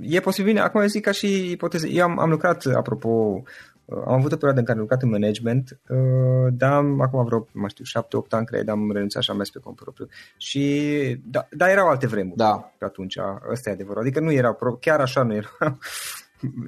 e 0.00 0.20
posibil, 0.20 0.58
acum 0.58 0.80
eu 0.80 0.86
zic 0.86 1.04
ca 1.04 1.10
și 1.10 1.50
ipoteză, 1.50 1.86
eu 1.86 2.04
am, 2.04 2.18
am 2.18 2.30
lucrat, 2.30 2.64
apropo, 2.76 3.42
am 3.88 4.12
avut 4.12 4.32
o 4.32 4.36
perioadă 4.36 4.58
în 4.58 4.64
care 4.64 4.78
am 4.78 4.82
lucrat 4.82 5.02
în 5.02 5.08
management, 5.08 5.80
uh, 5.88 6.52
dar 6.52 6.72
am, 6.72 7.00
acum 7.00 7.24
vreo, 7.24 7.46
mai 7.52 7.70
știu, 7.70 7.84
7-8 8.02 8.28
ani, 8.30 8.46
cred, 8.46 8.68
am 8.68 8.92
renunțat 8.92 9.22
și 9.22 9.30
am 9.30 9.36
mers 9.36 9.50
pe 9.50 9.58
cont 9.58 9.76
propriu. 9.76 10.08
Și, 10.36 11.16
da, 11.24 11.46
da 11.50 11.70
erau 11.70 11.88
alte 11.88 12.06
vremuri 12.06 12.36
da. 12.36 12.72
pe 12.78 12.84
atunci, 12.84 13.18
ăsta 13.50 13.70
e 13.70 13.72
adevărul. 13.72 14.02
Adică 14.02 14.20
nu 14.20 14.32
era, 14.32 14.56
chiar 14.80 15.00
așa 15.00 15.22
nu 15.22 15.34
era 15.34 15.48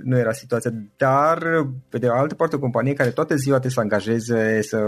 nu 0.04 0.18
era 0.18 0.33
situația, 0.33 0.72
dar 0.96 1.66
pe 1.88 1.98
de 1.98 2.09
altă 2.09 2.35
parte 2.35 2.57
o 2.57 2.59
companie 2.59 2.92
care 2.92 3.11
toată 3.11 3.35
ziua 3.35 3.59
trebuie 3.59 3.72
să 3.72 3.81
angajeze, 3.81 4.62
să 4.62 4.78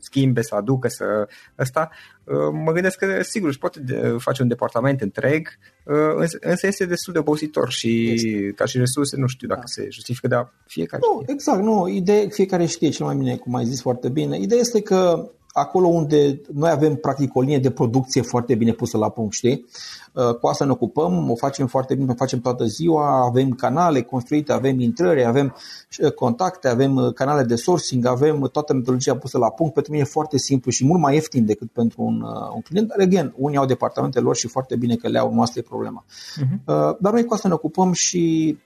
schimbe, 0.00 0.42
să 0.42 0.54
aducă, 0.54 0.88
să 0.88 1.28
ăsta, 1.58 1.90
uh, 2.24 2.36
mă 2.64 2.72
gândesc 2.72 2.98
că 2.98 3.22
sigur 3.22 3.48
își 3.48 3.58
poate 3.58 3.80
face 4.18 4.42
un 4.42 4.48
departament 4.48 5.00
întreg, 5.00 5.48
uh, 5.84 6.28
însă 6.40 6.66
este 6.66 6.86
destul 6.86 7.12
de 7.12 7.18
obositor 7.18 7.70
și 7.70 8.10
este. 8.10 8.52
ca 8.56 8.64
și 8.64 8.78
resurse 8.78 9.16
nu 9.16 9.26
știu 9.26 9.48
dacă 9.48 9.60
da. 9.60 9.82
se 9.82 9.88
justifică, 9.90 10.28
dar 10.28 10.52
fiecare 10.66 11.02
nu, 11.06 11.20
știe. 11.20 11.34
Exact, 11.34 11.62
nu, 11.62 11.88
ideea, 11.88 12.28
fiecare 12.28 12.64
știe 12.64 12.88
cel 12.88 13.06
mai 13.06 13.16
bine, 13.16 13.36
cum 13.36 13.54
ai 13.54 13.64
zis 13.64 13.80
foarte 13.80 14.08
bine. 14.08 14.38
Ideea 14.38 14.60
este 14.60 14.82
că 14.82 15.30
acolo 15.52 15.86
unde 15.86 16.40
noi 16.52 16.70
avem 16.70 16.94
practic 16.94 17.34
o 17.34 17.40
linie 17.40 17.58
de 17.58 17.70
producție 17.70 18.22
foarte 18.22 18.54
bine 18.54 18.72
pusă 18.72 18.98
la 18.98 19.10
punct, 19.10 19.32
știi? 19.32 19.66
Uh, 20.18 20.34
cu 20.34 20.46
asta 20.46 20.64
ne 20.64 20.70
ocupăm, 20.70 21.30
o 21.30 21.34
facem 21.34 21.66
foarte 21.66 21.94
bine, 21.94 22.10
o 22.10 22.14
facem 22.14 22.40
toată 22.40 22.64
ziua, 22.64 23.24
avem 23.24 23.50
canale 23.50 24.02
construite, 24.02 24.52
avem 24.52 24.80
intrări, 24.80 25.24
avem 25.24 25.54
uh, 26.02 26.12
contacte, 26.12 26.68
avem 26.68 26.96
uh, 26.96 27.12
canale 27.14 27.42
de 27.42 27.54
sourcing, 27.54 28.06
avem 28.06 28.48
toată 28.52 28.72
metodologia 28.72 29.16
pusă 29.16 29.38
la 29.38 29.50
punct. 29.50 29.74
Pentru 29.74 29.92
mine 29.92 30.04
e 30.06 30.10
foarte 30.10 30.38
simplu 30.38 30.70
și 30.70 30.84
mult 30.84 31.00
mai 31.00 31.14
ieftin 31.14 31.46
decât 31.46 31.70
pentru 31.70 32.02
un, 32.02 32.22
un 32.54 32.60
client, 32.60 32.88
dar, 32.88 32.98
again, 33.00 33.34
unii 33.36 33.56
au 33.56 33.66
departamentele 33.66 34.24
lor 34.24 34.36
și 34.36 34.48
foarte 34.48 34.76
bine 34.76 34.94
că 34.94 35.08
le 35.08 35.18
au, 35.18 35.34
nu 35.34 35.40
asta 35.40 35.58
e 35.58 35.62
problema. 35.62 36.04
Uh-huh. 36.04 36.64
Dar 37.00 37.12
noi 37.12 37.24
cu 37.24 37.34
asta 37.34 37.48
ne 37.48 37.54
ocupăm 37.54 37.92
și 37.92 38.58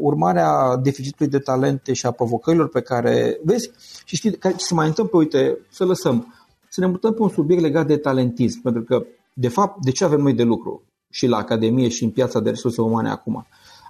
urmarea 0.00 0.76
deficitului 0.76 1.32
de 1.32 1.38
talente 1.38 1.92
și 1.92 2.06
a 2.06 2.10
provocărilor 2.10 2.68
pe 2.68 2.80
care, 2.80 3.40
vezi, 3.44 3.70
și 4.04 4.16
știi, 4.16 4.38
ce 4.38 4.54
se 4.56 4.74
mai 4.74 4.86
întâmplă, 4.86 5.18
uite, 5.18 5.58
să 5.70 5.84
lăsăm, 5.84 6.34
să 6.68 6.80
ne 6.80 6.86
mutăm 6.86 7.12
pe 7.12 7.22
un 7.22 7.28
subiect 7.28 7.62
legat 7.62 7.86
de 7.86 7.96
talentism, 7.96 8.62
pentru 8.62 8.82
că 8.82 9.04
de 9.32 9.48
fapt, 9.48 9.84
de 9.84 9.90
ce 9.90 10.04
avem 10.04 10.20
noi 10.20 10.32
de 10.34 10.42
lucru? 10.42 10.82
Și 11.10 11.26
la 11.26 11.36
Academie 11.36 11.88
și 11.88 12.04
în 12.04 12.10
piața 12.10 12.40
de 12.40 12.50
resurse 12.50 12.80
umane 12.80 13.10
acum. 13.10 13.46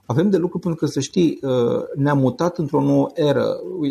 Avem 0.06 0.30
de 0.30 0.36
lucru 0.36 0.58
pentru 0.58 0.78
că, 0.78 0.86
să 0.86 1.00
știi, 1.00 1.38
uh, 1.42 1.82
ne-am 1.96 2.18
mutat 2.18 2.58
într-o 2.58 2.82
nouă 2.82 3.10
eră. 3.14 3.46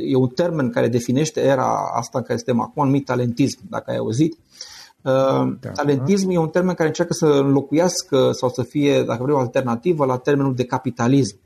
E 0.08 0.15
un 0.15 0.28
termen 0.28 0.70
care 0.70 0.88
definește 0.88 1.42
era 1.42 1.92
asta 1.94 2.18
în 2.18 2.24
care 2.24 2.38
suntem 2.38 2.62
acum, 2.62 2.86
numit 2.86 3.06
talentism, 3.06 3.60
dacă 3.70 3.92
ai 3.92 3.98
auzit. 3.98 4.38
Uh, 5.02 5.58
da. 5.60 5.70
Talentism 5.74 6.30
e 6.30 6.38
un 6.38 6.48
termen 6.48 6.74
care 6.74 6.88
încearcă 6.88 7.13
să 7.13 7.26
înlocuiască 7.26 8.32
sau 8.32 8.50
să 8.50 8.63
fie, 8.63 9.04
dacă 9.04 9.24
vrei, 9.24 9.36
o 9.36 9.39
alternativă 9.39 10.06
la 10.06 10.18
termenul 10.18 10.56
de 10.56 10.63
capitalism. 10.63 11.38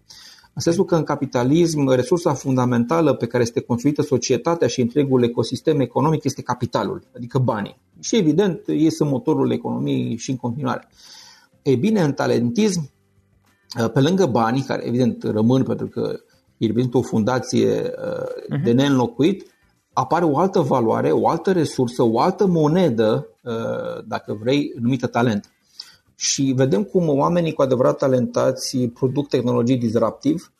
În 0.53 0.61
sensul 0.61 0.85
că 0.85 0.95
în 0.95 1.03
capitalism, 1.03 1.89
resursa 1.89 2.33
fundamentală 2.33 3.13
pe 3.13 3.25
care 3.25 3.43
este 3.43 3.59
construită 3.59 4.01
societatea 4.01 4.67
și 4.67 4.81
întregul 4.81 5.23
ecosistem 5.23 5.79
economic 5.79 6.23
este 6.23 6.41
capitalul, 6.41 7.03
adică 7.15 7.39
banii. 7.39 7.77
Și 7.99 8.15
evident, 8.15 8.61
ei 8.67 8.91
sunt 8.91 9.09
motorul 9.09 9.51
economiei 9.51 10.17
și 10.17 10.29
în 10.29 10.37
continuare. 10.37 10.87
Ei 11.63 11.75
bine, 11.75 12.01
în 12.01 12.13
talentism, 12.13 12.91
uh, 13.79 13.91
pe 13.91 13.99
lângă 13.99 14.25
banii, 14.25 14.61
care 14.61 14.85
evident 14.85 15.23
rămân 15.23 15.63
pentru 15.63 15.87
că 15.87 16.19
ei 16.57 16.67
reprezintă 16.67 16.97
o 16.97 17.01
fundație 17.01 17.69
uh, 17.71 18.59
de 18.63 18.69
mhm. 18.69 18.75
neînlocuit, 18.75 19.51
apare 19.93 20.25
o 20.25 20.37
altă 20.37 20.59
valoare, 20.59 21.11
o 21.11 21.27
altă 21.27 21.51
resursă, 21.51 22.03
o 22.03 22.19
altă 22.19 22.47
monedă, 22.47 23.27
uh, 23.43 24.03
dacă 24.07 24.37
vrei, 24.41 24.73
numită 24.79 25.07
talent. 25.07 25.51
Și 26.15 26.53
vedem 26.55 26.83
cum 26.83 27.07
oamenii 27.07 27.53
cu 27.53 27.61
adevărat 27.61 27.97
talentați 27.97 28.77
produc 28.77 29.27
tehnologii 29.27 29.77
disruptiv, 29.77 30.53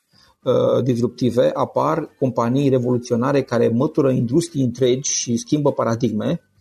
disruptive, 0.84 1.52
apar 1.54 2.10
companii 2.20 2.70
revoluționare 2.70 3.42
care 3.42 3.68
mătură 3.68 4.12
industrii 4.12 4.64
întregi 4.64 5.12
și 5.12 5.38
schimbă 5.38 5.72
paradigme 5.72 6.42
Uh, 6.42 6.53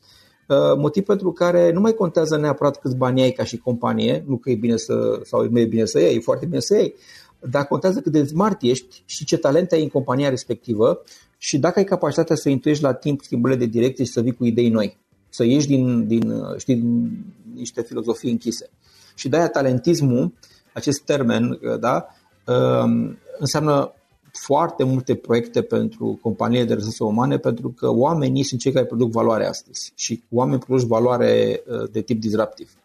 motiv 0.78 1.05
pentru 1.05 1.33
care 1.33 1.72
nu 1.72 1.81
mai 1.81 1.92
contează 1.92 2.37
neapărat 2.37 2.81
câți 2.81 2.96
bani 2.96 3.22
ai 3.22 3.31
ca 3.31 3.44
și 3.44 3.57
companie, 3.57 4.24
nu 4.26 4.37
că 4.37 4.50
e 4.50 4.55
bine 4.55 4.76
să, 4.76 5.20
sau 5.24 5.48
nu 5.50 5.59
e 5.59 5.64
bine 5.64 5.85
să 5.85 6.00
iei, 6.00 6.16
e 6.16 6.20
foarte 6.20 6.46
bine 6.46 6.61
să 6.61 6.74
iei, 6.74 6.94
dar 7.40 7.64
contează 7.64 8.00
cât 8.00 8.12
de 8.12 8.24
smart 8.24 8.62
ești 8.62 9.02
și 9.07 9.24
ce 9.24 9.37
talent 9.37 9.72
ai 9.72 9.83
în 9.83 9.88
compania 9.88 10.28
respectivă 10.28 11.02
și 11.38 11.59
dacă 11.59 11.78
ai 11.78 11.85
capacitatea 11.85 12.37
să 12.37 12.48
intuiești 12.48 12.83
la 12.83 12.92
timp 12.92 13.22
schimbările 13.22 13.59
de 13.59 13.70
direcție 13.70 14.05
și 14.05 14.12
să 14.12 14.20
vii 14.20 14.35
cu 14.35 14.44
idei 14.44 14.68
noi, 14.68 14.98
să 15.28 15.44
ieși 15.44 15.66
din, 15.66 16.07
din, 16.07 16.33
știi, 16.57 16.74
din 16.74 17.24
niște 17.55 17.83
filozofii 17.83 18.31
închise. 18.31 18.70
Și 19.14 19.28
de-aia 19.28 19.48
talentismul, 19.48 20.33
acest 20.72 21.00
termen, 21.00 21.59
da, 21.81 22.07
um, 22.46 23.18
înseamnă 23.38 23.92
foarte 24.33 24.85
multe 24.85 25.14
proiecte 25.14 25.62
pentru 25.62 26.18
companiile 26.23 26.64
de 26.64 26.75
resurse 26.75 27.05
umane 27.05 27.38
pentru 27.38 27.68
că 27.68 27.90
oamenii 27.90 28.42
sunt 28.42 28.61
cei 28.61 28.73
care 28.73 28.85
produc 28.85 29.11
valoare 29.11 29.47
astăzi 29.47 29.92
și 29.95 30.23
oamenii 30.31 30.61
produc 30.61 30.87
valoare 30.88 31.62
uh, 31.66 31.90
de 31.90 32.01
tip 32.01 32.21
disruptiv. 32.21 32.82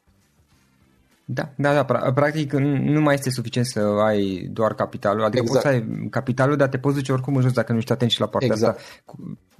Da, 1.29 1.49
da, 1.55 1.73
da, 1.73 2.11
practic 2.11 2.53
nu 2.53 3.01
mai 3.01 3.13
este 3.13 3.29
suficient 3.29 3.67
să 3.67 3.79
ai 3.79 4.49
doar 4.51 4.73
capitalul, 4.73 5.23
adică 5.23 5.43
exact. 5.43 5.63
poți 5.63 5.75
să 5.75 5.81
ai 5.81 6.07
capitalul, 6.09 6.55
dar 6.55 6.67
te 6.67 6.77
poți 6.77 6.95
duce 6.95 7.11
oricum 7.11 7.35
în 7.35 7.41
jos 7.41 7.51
dacă 7.51 7.71
nu 7.71 7.77
ești 7.77 7.91
atent 7.91 8.11
și 8.11 8.19
la 8.19 8.25
partea 8.25 8.49
exact. 8.51 8.77
asta. 8.77 9.13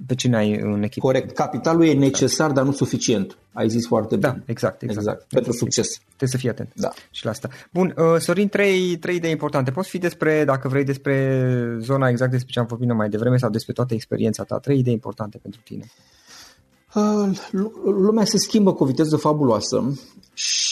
Pe 0.06 0.14
cine 0.14 0.36
ai 0.36 0.60
în 0.60 0.82
echipă? 0.82 1.06
Corect, 1.06 1.34
capitalul 1.34 1.86
e 1.86 1.92
necesar, 1.92 2.50
dar 2.50 2.64
nu 2.64 2.72
suficient. 2.72 3.38
Ai 3.52 3.68
zis 3.68 3.86
foarte 3.86 4.16
da, 4.16 4.30
bine. 4.30 4.42
exact, 4.46 4.82
exact. 4.82 5.06
exact. 5.06 5.28
Pentru 5.28 5.52
succes. 5.52 5.88
Trebuie 6.06 6.28
să 6.28 6.36
fii 6.36 6.48
atent 6.48 6.72
da. 6.74 6.92
și 7.10 7.24
la 7.24 7.30
asta. 7.30 7.48
Bun, 7.72 7.94
uh, 7.96 8.20
Sorin, 8.20 8.48
trei, 8.48 8.96
trei 8.96 9.16
idei 9.16 9.30
importante. 9.30 9.70
Poți 9.70 9.88
fi 9.88 9.98
despre, 9.98 10.44
dacă 10.44 10.68
vrei, 10.68 10.84
despre 10.84 11.76
zona 11.80 12.08
exact 12.08 12.30
despre 12.30 12.52
ce 12.52 12.58
am 12.58 12.66
vorbit 12.66 12.92
mai 12.92 13.08
devreme 13.08 13.36
sau 13.36 13.50
despre 13.50 13.72
toată 13.72 13.94
experiența 13.94 14.44
ta. 14.44 14.58
Trei 14.58 14.78
idei 14.78 14.92
importante 14.92 15.38
pentru 15.42 15.60
tine. 15.64 15.84
Uh, 16.94 17.38
lumea 17.84 18.24
se 18.24 18.38
schimbă 18.38 18.72
cu 18.72 18.82
o 18.82 18.86
viteză 18.86 19.16
fabuloasă 19.16 19.98
și 20.34 20.67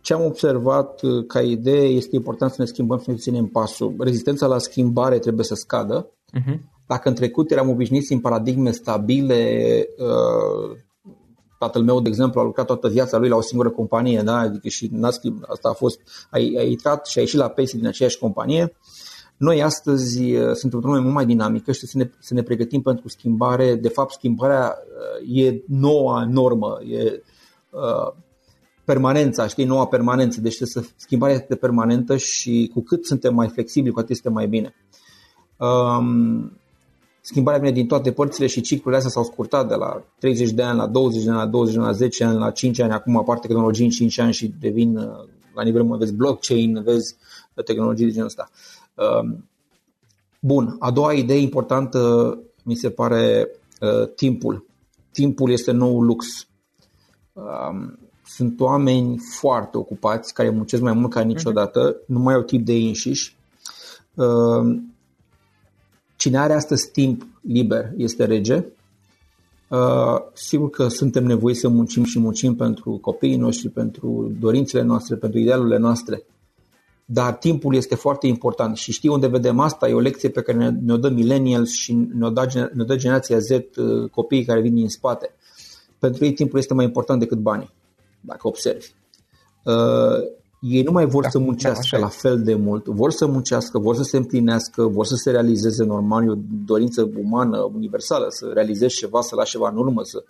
ce 0.00 0.14
am 0.14 0.24
observat 0.24 1.02
uh, 1.02 1.26
ca 1.26 1.40
idee 1.40 1.86
este 1.86 2.16
important 2.16 2.50
să 2.50 2.56
ne 2.58 2.66
schimbăm 2.66 2.98
și 2.98 3.04
să 3.04 3.10
ne 3.10 3.16
ținem 3.16 3.46
pasul. 3.46 3.94
Rezistența 3.98 4.46
la 4.46 4.58
schimbare 4.58 5.18
trebuie 5.18 5.44
să 5.44 5.54
scadă. 5.54 6.06
Uh-huh. 6.06 6.58
Dacă 6.86 7.08
în 7.08 7.14
trecut 7.14 7.50
eram 7.50 7.68
obișnuiți 7.68 8.12
în 8.12 8.20
paradigme 8.20 8.70
stabile, 8.70 9.84
uh, 9.98 10.76
tatăl 11.58 11.82
meu, 11.82 12.00
de 12.00 12.08
exemplu, 12.08 12.40
a 12.40 12.44
lucrat 12.44 12.66
toată 12.66 12.88
viața 12.88 13.18
lui 13.18 13.28
la 13.28 13.36
o 13.36 13.40
singură 13.40 13.70
companie, 13.70 14.22
da? 14.22 14.38
adică 14.38 14.68
și 14.68 14.88
n-a 14.92 15.10
schimb, 15.10 15.42
asta 15.46 15.68
a 15.68 15.72
fost, 15.72 16.00
a, 16.30 16.38
a 16.58 16.62
intrat 16.62 17.06
și 17.06 17.18
a 17.18 17.20
ieșit 17.20 17.38
la 17.38 17.48
pensie 17.48 17.78
din 17.78 17.88
aceeași 17.88 18.18
companie. 18.18 18.76
Noi 19.36 19.62
astăzi 19.62 20.16
suntem 20.34 20.70
într-o 20.72 20.88
lume 20.90 21.00
mult 21.00 21.14
mai 21.14 21.26
dinamică 21.26 21.72
și 21.72 21.86
să 21.86 21.98
ne, 21.98 22.10
să 22.18 22.34
ne 22.34 22.42
pregătim 22.42 22.82
pentru 22.82 23.08
schimbare. 23.08 23.74
De 23.74 23.88
fapt, 23.88 24.12
schimbarea 24.12 24.76
e 25.34 25.62
noua 25.66 26.24
normă, 26.24 26.78
e 26.88 27.22
uh, 27.70 28.12
permanența, 28.88 29.46
știi, 29.46 29.64
noua 29.64 29.86
permanență, 29.86 30.40
deci 30.40 30.54
să 30.54 30.84
schimbarea 30.96 31.34
este 31.34 31.54
permanentă 31.54 32.16
și 32.16 32.70
cu 32.74 32.80
cât 32.80 33.06
suntem 33.06 33.34
mai 33.34 33.48
flexibili, 33.48 33.92
cu 33.92 33.98
atât 33.98 34.10
este 34.10 34.28
mai 34.28 34.46
bine. 34.46 34.74
Um, 35.56 36.52
schimbarea 37.20 37.60
vine 37.60 37.72
din 37.72 37.86
toate 37.86 38.12
părțile 38.12 38.46
și 38.46 38.60
ciclurile 38.60 38.96
astea 38.96 39.10
s-au 39.10 39.24
scurtat 39.24 39.68
de 39.68 39.74
la 39.74 40.04
30 40.18 40.50
de 40.50 40.62
ani 40.62 40.78
la 40.78 40.86
20 40.86 41.22
de 41.22 41.30
ani, 41.30 41.38
la 41.38 41.46
20 41.46 41.74
de 41.74 41.80
ani, 41.80 41.88
la 41.88 41.94
10 41.96 42.24
ani, 42.24 42.38
la 42.38 42.50
5 42.50 42.78
ani, 42.78 42.92
acum 42.92 43.16
apar 43.16 43.38
tehnologii 43.38 43.84
în 43.84 43.90
5 43.90 44.18
ani 44.18 44.32
și 44.32 44.54
devin 44.60 44.96
uh, 44.96 45.04
la 45.54 45.62
nivel 45.62 45.82
mai 45.82 45.98
vezi 45.98 46.14
blockchain, 46.14 46.82
vezi 46.82 47.16
tehnologii 47.64 48.06
de 48.06 48.12
genul 48.12 48.26
ăsta. 48.26 48.50
Um, 48.94 49.48
bun, 50.40 50.76
a 50.78 50.90
doua 50.90 51.12
idee 51.12 51.38
importantă 51.38 52.38
mi 52.64 52.74
se 52.74 52.90
pare 52.90 53.48
uh, 53.80 54.08
timpul. 54.14 54.66
Timpul 55.12 55.50
este 55.50 55.70
nou 55.70 56.00
lux. 56.00 56.46
Um, 58.28 58.34
sunt 58.34 58.60
oameni 58.60 59.18
foarte 59.18 59.76
ocupați 59.76 60.34
care 60.34 60.50
muncesc 60.50 60.82
mai 60.82 60.92
mult 60.92 61.12
ca 61.12 61.20
niciodată, 61.20 61.94
uh-huh. 61.94 62.06
nu 62.06 62.18
mai 62.18 62.34
au 62.34 62.42
timp 62.42 62.64
de 62.64 62.72
ei 62.72 62.86
înșiși. 62.86 63.36
Uh, 64.14 64.78
cine 66.16 66.38
are 66.38 66.52
astăzi 66.52 66.90
timp 66.90 67.26
liber 67.40 67.92
este 67.96 68.24
rege. 68.24 68.64
Uh, 69.68 70.16
sigur 70.32 70.70
că 70.70 70.88
suntem 70.88 71.24
nevoiți 71.24 71.60
să 71.60 71.68
muncim 71.68 72.04
și 72.04 72.18
muncim 72.18 72.54
pentru 72.54 72.98
copiii 73.00 73.36
noștri, 73.36 73.68
pentru 73.68 74.32
dorințele 74.40 74.82
noastre, 74.82 75.16
pentru 75.16 75.38
idealurile 75.38 75.78
noastre. 75.78 76.22
Dar 77.04 77.34
timpul 77.34 77.74
este 77.74 77.94
foarte 77.94 78.26
important 78.26 78.76
și 78.76 78.92
știi 78.92 79.08
unde 79.08 79.26
vedem 79.26 79.58
asta, 79.58 79.88
e 79.88 79.92
o 79.92 80.00
lecție 80.00 80.28
pe 80.28 80.42
care 80.42 80.78
ne-o 80.82 80.96
dă 80.96 81.08
millennials 81.08 81.70
și 81.70 81.92
ne-o 81.92 82.30
dă, 82.30 82.70
ne 82.74 82.84
dă 82.84 82.96
generația 82.96 83.38
Z, 83.38 83.50
uh, 83.50 84.10
copiii 84.10 84.44
care 84.44 84.60
vin 84.60 84.74
din 84.74 84.88
spate. 84.88 85.34
Pentru 85.98 86.24
ei 86.24 86.32
timpul 86.32 86.58
este 86.58 86.74
mai 86.74 86.84
important 86.84 87.20
decât 87.20 87.38
banii 87.38 87.76
dacă 88.28 88.48
observi. 88.48 88.92
Uh, 89.64 90.36
ei 90.60 90.82
nu 90.82 90.92
mai 90.92 91.06
vor 91.06 91.22
da, 91.22 91.28
să 91.28 91.38
muncească 91.38 91.96
da, 91.96 91.98
la 91.98 92.08
fel 92.08 92.42
de 92.42 92.54
mult, 92.54 92.86
vor 92.86 93.10
să 93.10 93.26
muncească, 93.26 93.78
vor 93.78 93.96
să 93.96 94.02
se 94.02 94.16
împlinească, 94.16 94.86
vor 94.86 95.06
să 95.06 95.14
se 95.14 95.30
realizeze 95.30 95.84
normal, 95.84 96.24
e 96.24 96.30
o 96.30 96.34
dorință 96.66 97.10
umană, 97.16 97.70
universală, 97.74 98.26
să 98.28 98.50
realizezi 98.54 98.96
ceva, 98.96 99.20
să 99.20 99.34
lași 99.34 99.50
ceva 99.50 99.68
în 99.68 99.76
urmă, 99.76 100.00
să 100.04 100.24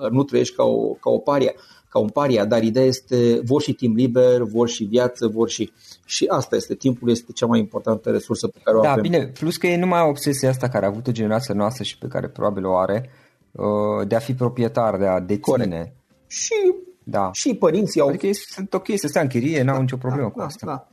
uh, 0.00 0.10
nu 0.10 0.22
trăiești 0.22 0.54
ca, 0.54 0.64
o, 0.64 0.92
ca 0.92 1.10
o 1.10 1.18
paria, 1.18 1.52
ca 1.88 1.98
un 1.98 2.08
paria, 2.08 2.44
dar 2.44 2.62
ideea 2.62 2.86
este, 2.86 3.40
vor 3.44 3.62
și 3.62 3.72
timp 3.72 3.96
liber, 3.96 4.42
vor 4.42 4.68
și 4.68 4.84
viață, 4.84 5.26
vor 5.26 5.48
și... 5.48 5.72
Și 6.04 6.26
asta 6.28 6.56
este, 6.56 6.74
timpul 6.74 7.10
este 7.10 7.32
cea 7.32 7.46
mai 7.46 7.58
importantă 7.58 8.10
resursă 8.10 8.46
pe 8.46 8.58
care 8.62 8.76
o 8.76 8.80
da, 8.80 8.90
avem. 8.90 9.02
Da, 9.02 9.08
bine, 9.08 9.26
plus 9.26 9.56
că 9.56 9.66
e 9.66 9.76
numai 9.76 10.08
obsesia 10.08 10.48
asta 10.48 10.68
care 10.68 10.84
a 10.84 10.88
avut-o 10.88 11.12
generația 11.12 11.54
noastră 11.54 11.84
și 11.84 11.98
pe 11.98 12.06
care 12.06 12.28
probabil 12.28 12.66
o 12.66 12.76
are, 12.76 13.10
uh, 13.52 14.06
de 14.06 14.14
a 14.14 14.18
fi 14.18 14.34
proprietar, 14.34 14.98
de 14.98 15.06
a 15.06 15.20
deține. 15.20 15.40
Corect. 15.40 15.92
Și 16.26 16.54
da. 17.04 17.30
Și 17.32 17.54
părinții 17.54 18.00
au... 18.00 18.08
Adică 18.08 18.26
ei 18.26 18.34
sunt 18.34 18.74
ok 18.74 18.86
să 18.94 19.06
stea 19.06 19.22
în 19.22 19.28
chirie, 19.28 19.62
n-au 19.62 19.74
da, 19.74 19.80
nicio 19.80 19.96
problemă 19.96 20.26
da, 20.26 20.32
cu 20.32 20.40
asta. 20.40 20.66
Da, 20.66 20.72
da. 20.72 20.86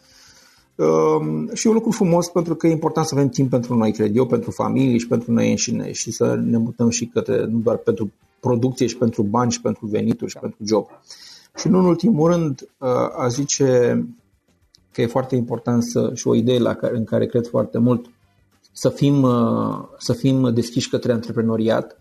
Um, 0.78 1.54
și 1.54 1.68
e 1.68 1.70
un 1.70 1.76
lucru 1.76 1.92
frumos 1.92 2.28
pentru 2.28 2.56
că 2.56 2.68
e 2.68 2.72
important 2.72 3.06
să 3.06 3.16
avem 3.16 3.30
timp 3.30 3.50
pentru 3.50 3.76
noi, 3.76 3.92
cred 3.92 4.16
eu, 4.16 4.26
pentru 4.26 4.52
familie 4.52 4.98
și 4.98 5.08
pentru 5.08 5.32
noi 5.32 5.50
înșine 5.50 5.92
și 5.92 6.12
să 6.12 6.36
ne 6.36 6.58
mutăm 6.58 6.90
și 6.90 7.06
către, 7.06 7.46
nu 7.46 7.58
doar 7.60 7.78
pentru 7.78 8.12
producție 8.40 8.88
și 8.88 8.98
pentru 8.98 9.24
bani 9.24 9.52
și 9.52 9.62
pentru 9.62 9.86
venituri 9.86 10.30
și 10.30 10.36
da. 10.36 10.42
pentru 10.42 10.60
job. 10.66 10.88
Și 11.58 11.68
nu 11.68 11.78
în 11.78 11.86
ultimul 11.86 12.32
rând, 12.32 12.68
uh, 12.78 12.90
a 13.18 13.28
zice 13.28 14.06
că 14.92 15.02
e 15.02 15.08
foarte 15.08 15.36
important 15.36 15.84
să, 15.84 16.12
și 16.14 16.28
o 16.28 16.36
idee 16.36 16.60
la 16.60 16.74
care, 16.74 16.98
în 16.98 17.04
care 17.04 17.26
cred 17.26 17.48
foarte 17.48 17.78
mult, 17.78 18.06
să 18.72 18.90
fim, 18.90 19.22
uh, 19.22 19.80
să 19.98 20.14
fim 20.14 20.54
deschiși 20.54 20.90
către 20.90 21.12
antreprenoriat, 21.12 21.98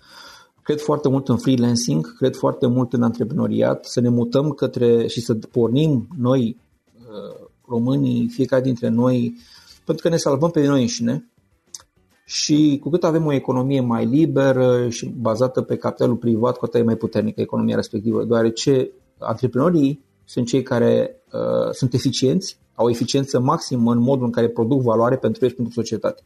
Cred 0.66 0.81
foarte 0.81 1.09
mult 1.09 1.29
în 1.29 1.37
freelancing, 1.37 2.16
cred 2.16 2.37
foarte 2.37 2.66
mult 2.66 2.92
în 2.92 3.02
antreprenoriat, 3.02 3.85
să 3.85 4.00
ne 4.00 4.09
mutăm 4.09 4.50
către 4.50 5.07
și 5.07 5.20
să 5.20 5.35
pornim 5.35 6.09
noi, 6.18 6.57
uh, 6.98 7.46
românii, 7.68 8.29
fiecare 8.29 8.62
dintre 8.62 8.88
noi, 8.88 9.37
pentru 9.85 10.05
că 10.05 10.09
ne 10.09 10.16
salvăm 10.16 10.50
pe 10.50 10.66
noi 10.66 10.81
înșine 10.81 11.31
și 12.24 12.79
cu 12.83 12.90
cât 12.90 13.05
avem 13.05 13.26
o 13.26 13.33
economie 13.33 13.81
mai 13.81 14.07
liberă 14.07 14.88
și 14.88 15.07
bazată 15.07 15.62
pe 15.62 15.76
capitalul 15.76 16.16
privat, 16.16 16.57
cu 16.57 16.64
atât 16.64 16.81
e 16.81 16.85
mai 16.85 16.96
puternică 16.96 17.40
economia 17.40 17.76
respectivă, 17.76 18.24
deoarece 18.24 18.90
antreprenorii 19.18 20.05
sunt 20.24 20.46
cei 20.46 20.62
care 20.62 21.22
uh, 21.33 21.72
sunt 21.72 21.94
eficienți, 21.94 22.59
au 22.74 22.88
eficiență 22.90 23.40
maximă 23.40 23.92
în 23.92 23.98
modul 23.98 24.24
în 24.24 24.33
care 24.33 24.48
produc 24.48 24.83
valoare 24.83 25.16
pentru 25.16 25.44
ei 25.44 25.50
și 25.50 25.57
pentru 25.57 25.74
societate. 25.74 26.22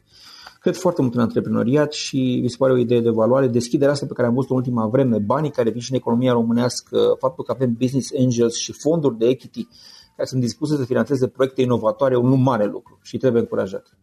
Cred 0.61 0.75
foarte 0.75 1.01
mult 1.01 1.15
în 1.15 1.21
antreprenoriat 1.21 1.91
și 1.93 2.39
mi 2.41 2.49
se 2.49 2.55
pare 2.57 2.73
o 2.73 2.77
idee 2.77 3.01
de 3.01 3.09
valoare. 3.09 3.47
Deschiderea 3.47 3.93
asta 3.93 4.05
pe 4.05 4.13
care 4.13 4.27
am 4.27 4.33
văzut 4.33 4.49
în 4.49 4.55
ultima 4.55 4.87
vreme, 4.87 5.17
banii 5.17 5.51
care 5.51 5.69
vin 5.69 5.81
și 5.81 5.91
în 5.91 5.97
economia 5.97 6.31
românească, 6.31 6.97
faptul 7.19 7.43
că 7.43 7.51
avem 7.51 7.73
business 7.73 8.09
angels 8.19 8.55
și 8.55 8.71
fonduri 8.71 9.17
de 9.17 9.27
equity 9.27 9.67
care 10.15 10.27
sunt 10.27 10.41
dispuse 10.41 10.75
să 10.75 10.85
finanțeze 10.85 11.27
proiecte 11.27 11.61
inovatoare, 11.61 12.13
e 12.13 12.17
un 12.17 12.41
mare 12.41 12.65
lucru 12.65 12.99
și 13.01 13.17
trebuie 13.17 13.41
încurajat. 13.41 13.97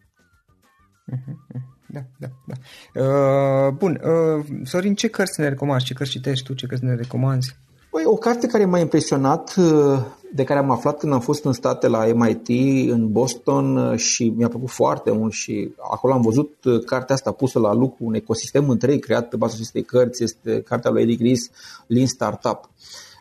Uh-huh 1.13 1.77
da, 1.89 2.01
da, 2.19 2.29
da. 2.47 2.55
Uh, 3.03 3.73
bun, 3.73 4.01
uh, 4.05 4.45
Sorin, 4.65 4.95
ce 4.95 5.09
cărți 5.09 5.41
ne 5.41 5.49
recomanzi? 5.49 5.85
Ce 5.85 5.95
cărți 5.95 6.13
citești 6.13 6.45
tu? 6.45 6.55
Ce 6.55 6.67
cărți 6.67 6.85
ne 6.85 6.95
recomanzi? 6.95 7.57
Păi, 7.91 8.03
o 8.05 8.15
carte 8.15 8.47
care 8.47 8.65
m-a 8.65 8.79
impresionat, 8.79 9.55
uh, 9.57 10.01
de 10.35 10.45
care 10.45 10.59
am 10.59 10.71
aflat 10.71 10.99
când 10.99 11.13
am 11.13 11.21
fost 11.21 11.45
în 11.45 11.53
state 11.53 11.89
la 11.89 12.05
MIT, 12.15 12.49
în 12.91 13.13
Boston 13.13 13.77
uh, 13.77 13.99
și 13.99 14.33
mi-a 14.37 14.49
plăcut 14.49 14.71
foarte 14.71 15.11
mult 15.11 15.33
și 15.33 15.73
acolo 15.93 16.13
am 16.13 16.21
văzut 16.21 16.65
uh, 16.65 16.85
cartea 16.85 17.15
asta 17.15 17.33
pusă 17.33 17.59
la 17.59 17.73
lucru, 17.73 18.05
un 18.05 18.15
ecosistem 18.15 18.69
întreg 18.69 19.05
creat 19.05 19.29
pe 19.29 19.37
baza 19.37 19.55
acestei 19.55 19.83
cărți, 19.83 20.23
este 20.23 20.61
cartea 20.61 20.91
lui 20.91 21.03
Eric 21.03 21.21
Ries, 21.21 21.51
Lean 21.87 22.07
Startup. 22.07 22.71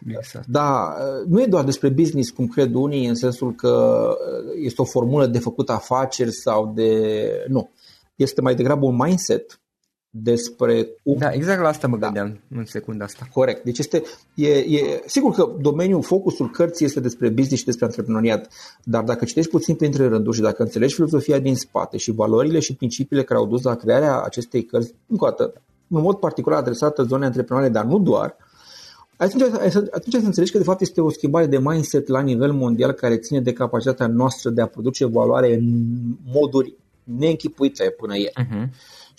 Exact. 0.07 0.45
Da, 0.47 0.95
nu 1.27 1.41
e 1.41 1.45
doar 1.45 1.63
despre 1.63 1.89
business, 1.89 2.29
cum 2.29 2.47
cred 2.47 2.73
unii, 2.73 3.07
în 3.07 3.15
sensul 3.15 3.55
că 3.55 4.07
este 4.61 4.81
o 4.81 4.85
formulă 4.85 5.25
de 5.25 5.39
făcut 5.39 5.69
afaceri 5.69 6.31
sau 6.31 6.71
de... 6.75 7.29
Nu 7.47 7.69
este 8.15 8.41
mai 8.41 8.55
degrabă 8.55 8.85
un 8.85 8.95
mindset 8.95 9.59
despre... 10.23 10.87
Da, 11.03 11.29
exact 11.31 11.61
la 11.61 11.67
asta 11.67 11.87
mă 11.87 11.97
da. 11.97 12.05
gândeam 12.05 12.39
da. 12.47 12.59
în 12.59 12.65
secunda 12.65 13.03
asta. 13.03 13.27
Corect. 13.33 13.63
Deci 13.63 13.79
este, 13.79 14.03
e, 14.33 14.47
e, 14.47 15.03
sigur 15.05 15.33
că 15.33 15.51
domeniul, 15.61 16.03
focusul 16.03 16.49
cărții 16.49 16.85
este 16.85 16.99
despre 16.99 17.29
business 17.29 17.59
și 17.59 17.65
despre 17.65 17.85
antreprenoriat, 17.85 18.49
dar 18.83 19.03
dacă 19.03 19.25
citești 19.25 19.51
puțin 19.51 19.75
printre 19.75 20.07
rânduri 20.07 20.35
și 20.35 20.41
dacă 20.41 20.63
înțelegi 20.63 20.93
filozofia 20.93 21.39
din 21.39 21.55
spate 21.55 21.97
și 21.97 22.11
valorile 22.11 22.59
și 22.59 22.75
principiile 22.75 23.23
care 23.23 23.39
au 23.39 23.45
dus 23.45 23.61
la 23.63 23.75
crearea 23.75 24.21
acestei 24.21 24.63
cărți, 24.63 24.93
încă 25.07 25.25
o 25.25 25.27
dată, 25.27 25.53
în 25.87 26.01
mod 26.01 26.15
particular 26.15 26.59
adresată 26.59 27.03
zonei 27.03 27.27
antreprenoriale, 27.27 27.73
dar 27.73 27.85
nu 27.85 27.99
doar, 27.99 28.35
atunci, 29.17 29.43
atunci 29.91 30.15
să 30.19 30.25
înțelegi 30.25 30.51
că 30.51 30.57
de 30.57 30.63
fapt 30.63 30.81
este 30.81 31.01
o 31.01 31.09
schimbare 31.09 31.45
de 31.45 31.59
mindset 31.59 32.07
la 32.07 32.21
nivel 32.21 32.51
mondial 32.51 32.91
care 32.91 33.17
ține 33.17 33.41
de 33.41 33.53
capacitatea 33.53 34.07
noastră 34.07 34.49
de 34.49 34.61
a 34.61 34.67
produce 34.67 35.05
valoare 35.05 35.53
în 35.53 35.73
moduri 36.33 36.73
neînchipuite 37.03 37.95
până 37.97 38.17
ieri. 38.17 38.33
Uh-huh. 38.43 38.69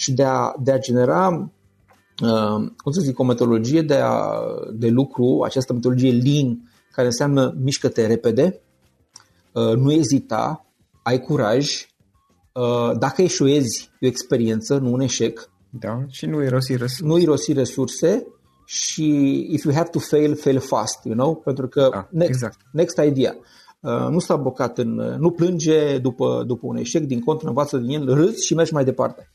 Și 0.00 0.12
de 0.12 0.24
a, 0.24 0.54
de 0.62 0.72
a 0.72 0.78
genera, 0.78 1.50
uh, 2.22 2.70
cum 2.76 2.92
să 2.92 3.00
zic, 3.00 3.18
o 3.18 3.24
metodologie 3.24 3.82
de, 3.82 3.94
a, 3.94 4.30
de 4.72 4.88
lucru, 4.88 5.42
această 5.44 5.72
metodologie 5.72 6.12
lean, 6.12 6.70
care 6.92 7.06
înseamnă 7.06 7.54
mișcă-te 7.61 8.06
repede, 8.06 8.61
uh, 9.52 9.74
nu 9.76 9.92
ezita, 9.92 10.66
ai 11.02 11.20
curaj, 11.20 11.88
uh, 12.52 12.98
dacă 12.98 13.22
eșuezi, 13.22 13.90
e 14.00 14.06
o 14.06 14.11
experiență, 14.11 14.78
nu 14.78 14.92
un 14.92 15.00
eșec. 15.00 15.50
Da, 15.70 16.04
și 16.08 16.26
nu 16.26 16.42
irosi 16.42 16.72
resurse. 16.72 17.04
Nu 17.04 17.18
irosi 17.18 17.52
resurse 17.52 18.26
și 18.64 19.06
if 19.50 19.64
you 19.64 19.74
have 19.74 19.88
to 19.88 19.98
fail, 19.98 20.37
fail 20.37 20.58
fast, 20.58 21.04
you 21.04 21.14
know? 21.14 21.34
Pentru 21.34 21.68
că 21.68 21.88
da, 21.92 22.08
next, 22.11 22.28
exact. 22.28 22.58
next 22.72 22.98
idea. 22.98 23.37
Uh, 23.80 24.08
nu 24.11 24.18
s-a 24.18 24.37
blocat 24.37 24.78
în, 24.78 24.98
uh, 24.98 25.16
nu 25.18 25.30
plânge 25.30 25.98
după, 25.98 26.44
după 26.46 26.66
un 26.66 26.76
eșec, 26.76 27.02
din 27.02 27.20
contră 27.20 27.48
învață 27.48 27.76
din 27.76 28.00
el, 28.00 28.14
râzi 28.14 28.46
și 28.46 28.54
mergi 28.54 28.72
mai 28.72 28.84
departe. 28.84 29.32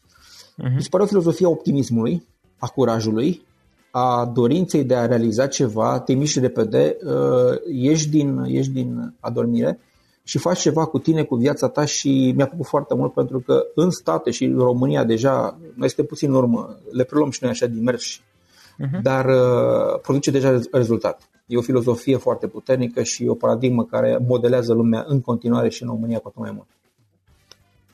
Uh-huh. 0.61 0.75
Mi 0.75 0.81
se 0.81 0.87
pare 0.89 1.03
o 1.03 1.07
filozofie 1.07 1.45
a 1.45 1.49
optimismului, 1.49 2.27
a 2.57 2.67
curajului, 2.67 3.45
a 3.91 4.31
dorinței 4.33 4.83
de 4.83 4.95
a 4.95 5.05
realiza 5.05 5.47
ceva, 5.47 5.99
te 5.99 6.13
miști 6.13 6.39
repede, 6.39 6.97
uh, 7.05 7.59
ieși 7.71 8.09
din, 8.09 8.43
ieși 8.47 8.69
din 8.69 9.13
adormire 9.19 9.79
și 10.23 10.37
faci 10.37 10.59
ceva 10.59 10.85
cu 10.85 10.99
tine, 10.99 11.23
cu 11.23 11.35
viața 11.35 11.67
ta 11.67 11.85
și 11.85 12.33
mi-a 12.35 12.45
plăcut 12.45 12.65
foarte 12.65 12.95
mult 12.95 13.13
pentru 13.13 13.39
că 13.39 13.63
în 13.75 13.89
state 13.89 14.31
și 14.31 14.43
în 14.43 14.57
România 14.57 15.03
deja, 15.03 15.57
noi 15.75 15.85
este 15.85 16.03
puțin 16.03 16.29
în 16.29 16.35
urmă, 16.35 16.77
le 16.91 17.03
preluăm 17.03 17.29
și 17.29 17.39
noi 17.41 17.51
așa 17.51 17.65
din 17.65 17.83
mers, 17.83 18.19
uh-huh. 18.19 19.01
dar 19.01 19.25
uh, 19.25 19.99
produce 20.01 20.31
deja 20.31 20.59
rezultat. 20.71 21.29
E 21.45 21.57
o 21.57 21.61
filozofie 21.61 22.17
foarte 22.17 22.47
puternică 22.47 23.03
și 23.03 23.27
o 23.27 23.33
paradigmă 23.33 23.85
care 23.85 24.19
modelează 24.27 24.73
lumea 24.73 25.05
în 25.07 25.21
continuare 25.21 25.69
și 25.69 25.83
în 25.83 25.89
România 25.89 26.19
cu 26.19 26.27
atât 26.27 26.41
mai 26.41 26.51
mult. 26.51 26.67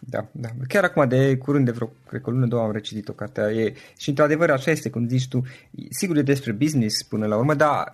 Da, 0.10 0.28
da. 0.32 0.50
Chiar 0.67 0.84
acum 0.84 1.08
de 1.08 1.38
curând, 1.38 1.65
de 1.65 1.72
vreo, 1.72 1.91
cred 2.08 2.22
că 2.22 2.30
o 2.30 2.34
lună, 2.34 2.45
două 2.45 2.63
am 2.63 2.72
recitit 2.72 3.10
o 3.10 3.13
carte. 3.13 3.41
E, 3.41 3.74
și 3.98 4.10
într-adevăr 4.10 4.50
așa 4.50 4.72
este, 4.72 4.89
cum 4.89 5.08
zici 5.08 5.28
tu, 5.28 5.41
sigur 5.89 6.17
e 6.17 6.22
despre 6.22 6.52
business 6.52 7.04
până 7.04 7.26
la 7.26 7.38
urmă, 7.38 7.54
dar 7.54 7.93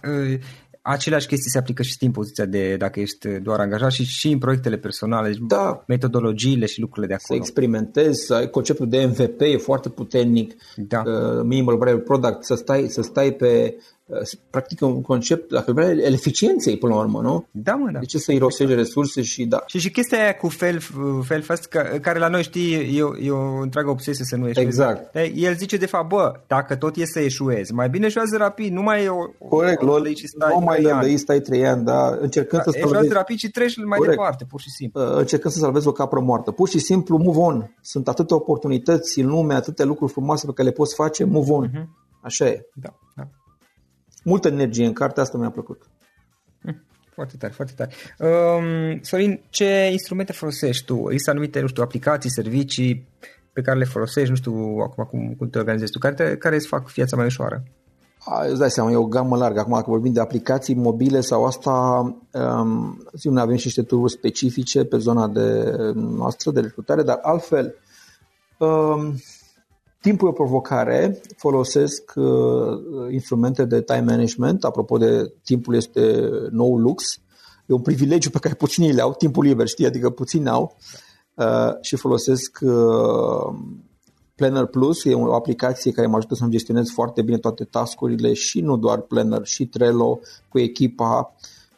aceleași 0.87 1.27
chestii 1.27 1.51
se 1.51 1.57
aplică 1.57 1.83
și 1.83 1.95
în 1.99 2.11
poziția 2.11 2.45
de 2.45 2.75
dacă 2.75 2.99
ești 2.99 3.27
doar 3.27 3.59
angajat 3.59 3.91
și, 3.91 4.03
și 4.03 4.31
în 4.31 4.37
proiectele 4.37 4.77
personale, 4.77 5.35
da. 5.47 5.83
metodologiile 5.87 6.65
și 6.65 6.79
lucrurile 6.79 7.07
de 7.07 7.13
acolo. 7.13 7.39
Să 7.39 7.45
experimentezi, 7.45 8.49
conceptul 8.51 8.89
de 8.89 9.05
MVP 9.05 9.41
e 9.41 9.57
foarte 9.57 9.89
puternic, 9.89 10.53
da. 10.75 11.03
uh, 11.05 11.43
minimal 11.43 11.77
viable 11.77 12.01
product, 12.01 12.43
să 12.43 12.55
stai, 12.55 12.85
să 12.87 13.01
stai 13.01 13.31
pe 13.31 13.75
practic 14.49 14.81
un 14.81 15.01
concept, 15.01 15.51
dacă 15.51 15.71
vrea, 15.71 15.89
el 15.89 16.13
eficienței 16.13 16.77
până 16.77 16.93
la 16.93 16.99
urmă, 16.99 17.21
nu? 17.21 17.47
Da, 17.51 17.73
mă, 17.73 17.89
da. 17.91 17.99
De 17.99 18.05
ce 18.05 18.17
să 18.17 18.31
irosești 18.31 18.73
resurse 18.73 19.21
și 19.21 19.45
da. 19.45 19.63
Și 19.65 19.79
și 19.79 19.91
chestia 19.91 20.21
aia 20.21 20.35
cu 20.35 20.47
fail, 20.47 20.79
fail 21.23 21.41
fast, 21.41 21.65
care 22.01 22.19
la 22.19 22.27
noi 22.27 22.43
știi, 22.43 22.73
e, 22.73 23.25
e 23.25 23.31
o 23.31 23.61
întreagă 23.61 23.89
obsesie 23.89 24.25
să 24.25 24.35
nu 24.35 24.47
eșuezi. 24.47 24.67
Exact. 24.67 25.15
El 25.35 25.55
zice 25.55 25.77
de 25.77 25.85
fapt, 25.85 26.09
bă, 26.09 26.31
dacă 26.47 26.75
tot 26.75 26.95
e 26.95 27.05
să 27.05 27.19
eșuezi, 27.19 27.73
mai 27.73 27.89
bine 27.89 28.05
eșuează 28.05 28.37
rapid, 28.37 28.73
nu 28.73 28.81
mai 28.81 29.03
e 29.03 29.09
o... 29.09 29.47
Corect, 29.47 29.81
o, 29.81 29.91
o, 29.91 30.03
și 30.03 30.27
stai 30.27 30.53
nu 30.53 30.65
mai 30.65 30.81
lădăi, 30.81 31.17
stai 31.17 31.39
trei 31.39 31.67
ani, 31.67 31.85
da, 31.85 32.17
încercând 32.19 32.63
da, 32.63 32.71
să 32.71 32.77
salvezi... 32.77 32.93
Eșuează 32.93 33.13
rapid 33.13 33.37
și 33.37 33.49
treci 33.49 33.77
mai 33.77 33.97
Corect. 33.97 34.17
departe, 34.17 34.45
pur 34.49 34.59
și 34.59 34.69
simplu. 34.69 35.01
Uh, 35.01 35.17
încercând 35.17 35.53
să 35.53 35.59
salvezi 35.59 35.87
o 35.87 35.91
capră 35.91 36.19
moartă. 36.19 36.51
Pur 36.51 36.69
și 36.69 36.79
simplu, 36.79 37.17
move 37.17 37.39
on. 37.39 37.75
Sunt 37.81 38.07
atâtea 38.07 38.35
oportunități 38.35 39.19
în 39.19 39.27
lume, 39.27 39.53
atâtea 39.53 39.85
lucruri 39.85 40.11
frumoase 40.11 40.45
pe 40.45 40.51
care 40.51 40.67
le 40.67 40.73
poți 40.73 40.95
face, 40.95 41.23
move 41.23 41.51
on. 41.51 41.69
Uh-huh. 41.69 41.85
Așa 42.21 42.45
e. 42.45 42.65
Da, 42.73 42.93
da 43.15 43.27
multă 44.25 44.47
energie 44.47 44.85
în 44.85 44.93
carte, 44.93 45.19
asta 45.19 45.37
mi-a 45.37 45.49
plăcut. 45.49 45.81
Hm, 46.61 46.83
foarte 47.13 47.35
tare, 47.37 47.53
foarte 47.53 47.73
tare. 47.75 47.91
Um, 48.31 48.99
Sorin, 49.01 49.41
ce 49.49 49.89
instrumente 49.91 50.31
folosești 50.31 50.85
tu? 50.85 51.03
Există 51.07 51.31
anumite, 51.31 51.59
nu 51.59 51.67
știu, 51.67 51.83
aplicații, 51.83 52.31
servicii 52.31 53.07
pe 53.53 53.61
care 53.61 53.77
le 53.77 53.85
folosești, 53.85 54.29
nu 54.29 54.35
știu 54.35 54.77
acum 54.77 55.03
cum, 55.03 55.33
cum 55.37 55.49
te 55.49 55.57
organizezi 55.57 55.91
tu, 55.91 55.99
care, 55.99 56.13
te, 56.13 56.37
care 56.37 56.55
îți 56.55 56.67
fac 56.67 56.91
viața 56.91 57.15
mai 57.15 57.25
ușoară? 57.25 57.63
A, 58.19 58.45
îți 58.45 58.59
dai 58.59 58.71
seama, 58.71 58.91
e 58.91 58.95
o 58.95 59.05
gamă 59.05 59.37
largă. 59.37 59.59
Acum, 59.59 59.73
dacă 59.73 59.89
vorbim 59.89 60.13
de 60.13 60.19
aplicații 60.19 60.75
mobile 60.75 61.21
sau 61.21 61.45
asta, 61.45 61.71
um, 62.31 63.07
sigur, 63.13 63.39
avem 63.39 63.55
și 63.55 63.65
niște 63.65 63.83
tururi 63.83 64.11
specifice 64.11 64.85
pe 64.85 64.97
zona 64.97 65.27
de 65.27 65.71
noastră 65.93 66.51
de 66.51 66.59
recrutare, 66.59 67.03
dar 67.03 67.19
altfel, 67.21 67.75
um, 68.57 69.15
Timpul 70.05 70.27
e 70.27 70.31
o 70.31 70.33
provocare, 70.33 71.21
folosesc 71.37 72.13
uh, 72.15 72.25
instrumente 73.11 73.65
de 73.65 73.81
time 73.81 74.01
management, 74.01 74.63
apropo 74.63 74.97
de 74.97 75.33
timpul 75.43 75.75
este 75.75 76.29
nou 76.51 76.77
lux, 76.77 77.19
e 77.65 77.73
un 77.73 77.81
privilegiu 77.81 78.29
pe 78.29 78.39
care 78.39 78.53
puținii 78.53 78.93
le 78.93 79.01
au, 79.01 79.13
timpul 79.13 79.43
liber, 79.43 79.67
știi, 79.67 79.85
adică 79.85 80.09
puțini 80.09 80.49
au 80.49 80.75
uh, 81.33 81.71
și 81.81 81.95
folosesc 81.95 82.59
uh, 82.61 83.55
Planner 84.35 84.65
Plus, 84.65 85.05
e 85.05 85.13
o 85.13 85.33
aplicație 85.33 85.91
care 85.91 86.07
mă 86.07 86.15
ajută 86.15 86.35
să-mi 86.35 86.51
gestionez 86.51 86.89
foarte 86.89 87.21
bine 87.21 87.37
toate 87.37 87.63
tascurile 87.63 88.33
și 88.33 88.61
nu 88.61 88.77
doar 88.77 88.99
Planner, 88.99 89.45
și 89.45 89.65
Trello 89.65 90.19
cu 90.49 90.59
echipa. 90.59 91.35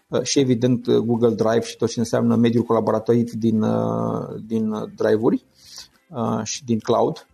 Uh, 0.08 0.22
și 0.22 0.40
evident 0.40 0.92
Google 0.92 1.34
Drive 1.34 1.62
și 1.62 1.78
tot 1.78 1.90
ce 1.90 2.00
înseamnă 2.00 2.36
mediul 2.36 2.64
colaborativ 2.64 3.32
din, 3.32 3.62
uh, 3.62 4.36
din 4.46 4.92
drive-uri 4.96 5.46
uh, 6.10 6.44
și 6.44 6.66
din 6.66 6.80
cloud 6.80 7.28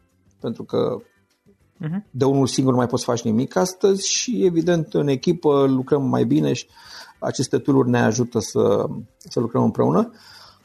pentru 0.43 0.63
că 0.63 0.97
uh-huh. 1.83 2.03
de 2.11 2.25
unul 2.25 2.47
singur 2.47 2.71
nu 2.71 2.77
mai 2.77 2.87
poți 2.87 3.03
face 3.03 3.27
nimic 3.27 3.55
astăzi 3.55 4.07
și 4.07 4.45
evident 4.45 4.93
în 4.93 5.07
echipă 5.07 5.65
lucrăm 5.67 6.03
mai 6.09 6.23
bine 6.23 6.53
și 6.53 6.67
aceste 7.19 7.57
tool 7.57 7.87
ne 7.87 8.01
ajută 8.01 8.39
să, 8.39 8.85
să 9.17 9.39
lucrăm 9.39 9.63
împreună. 9.63 10.11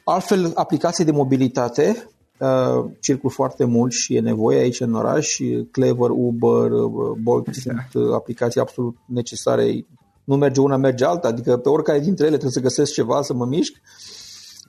Altfel, 0.04 0.52
aplicații 0.54 1.04
de 1.04 1.10
mobilitate, 1.10 2.08
uh, 2.38 2.90
circul 3.00 3.30
foarte 3.30 3.64
mult 3.64 3.92
și 3.92 4.14
e 4.14 4.20
nevoie 4.20 4.58
aici 4.58 4.80
în 4.80 4.94
oraș, 4.94 5.40
Clever, 5.70 6.10
Uber, 6.10 6.70
uh, 6.70 7.16
Bolt 7.22 7.44
da. 7.44 7.52
sunt 7.52 8.04
uh, 8.04 8.14
aplicații 8.14 8.60
absolut 8.60 8.96
necesare. 9.06 9.86
Nu 10.24 10.36
merge 10.36 10.60
una, 10.60 10.76
merge 10.76 11.04
alta, 11.04 11.28
adică 11.28 11.56
pe 11.56 11.68
oricare 11.68 12.00
dintre 12.00 12.26
ele 12.26 12.36
trebuie 12.36 12.52
să 12.52 12.60
găsesc 12.60 12.92
ceva, 12.92 13.22
să 13.22 13.34
mă 13.34 13.46
mișc. 13.46 13.72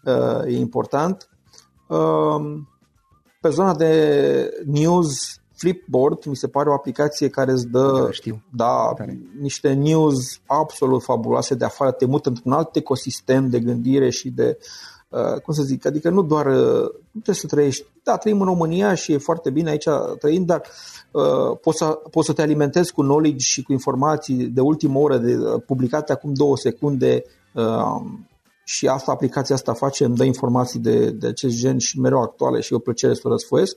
Uh, 0.05 0.45
e 0.45 0.57
important. 0.57 1.29
Uh, 1.87 2.61
pe 3.39 3.49
zona 3.49 3.75
de 3.75 4.63
news, 4.65 5.39
Flipboard 5.55 6.25
mi 6.25 6.35
se 6.35 6.47
pare 6.47 6.69
o 6.69 6.73
aplicație 6.73 7.29
care 7.29 7.51
îți 7.51 7.67
dă 7.67 8.01
da, 8.03 8.11
știu. 8.11 8.43
Da, 8.55 8.93
niște 9.39 9.73
news 9.73 10.39
absolut 10.45 11.03
fabuloase 11.03 11.55
de 11.55 11.65
afară, 11.65 11.91
te 11.91 12.05
mută 12.05 12.29
într-un 12.29 12.51
alt 12.51 12.75
ecosistem 12.75 13.49
de 13.49 13.59
gândire 13.59 14.09
și 14.09 14.29
de 14.29 14.57
Uh, 15.09 15.41
cum 15.41 15.53
să 15.53 15.63
zic, 15.63 15.85
adică 15.85 16.09
nu 16.09 16.21
doar, 16.21 16.45
uh, 16.45 16.81
nu 17.11 17.21
trebuie 17.21 17.35
să 17.35 17.47
trăiești, 17.47 17.85
da, 18.03 18.17
trăim 18.17 18.39
în 18.39 18.45
România 18.45 18.93
și 18.93 19.11
e 19.11 19.17
foarte 19.17 19.49
bine 19.49 19.69
aici 19.69 19.87
trăind, 20.19 20.45
dar 20.45 20.61
uh, 21.11 21.57
poți, 21.61 21.77
să, 21.77 21.85
poți 21.85 22.27
să 22.27 22.33
te 22.33 22.41
alimentezi 22.41 22.93
cu 22.93 23.01
knowledge 23.01 23.45
și 23.45 23.63
cu 23.63 23.71
informații 23.71 24.35
de 24.35 24.61
ultimă 24.61 24.99
oră, 24.99 25.17
de, 25.17 25.35
uh, 25.35 25.61
publicate 25.65 26.11
acum 26.11 26.33
două 26.33 26.57
secunde 26.57 27.23
uh, 27.53 28.01
și 28.69 28.87
asta, 28.87 29.11
aplicația 29.11 29.55
asta 29.55 29.73
face, 29.73 30.03
îmi 30.05 30.15
dă 30.15 30.23
informații 30.23 30.79
de, 30.79 31.09
de 31.09 31.27
acest 31.27 31.55
gen 31.55 31.77
și 31.77 31.99
mereu 31.99 32.21
actuale 32.21 32.59
și 32.59 32.73
o 32.73 32.79
plăcere 32.79 33.13
să 33.13 33.21
o 33.23 33.29
răsfoiesc, 33.29 33.75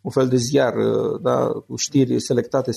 un 0.00 0.10
fel 0.10 0.28
de 0.28 0.36
ziar 0.36 0.76
uh, 0.76 1.20
da, 1.22 1.46
cu 1.46 1.76
știri 1.76 2.20
selectate, 2.20 2.70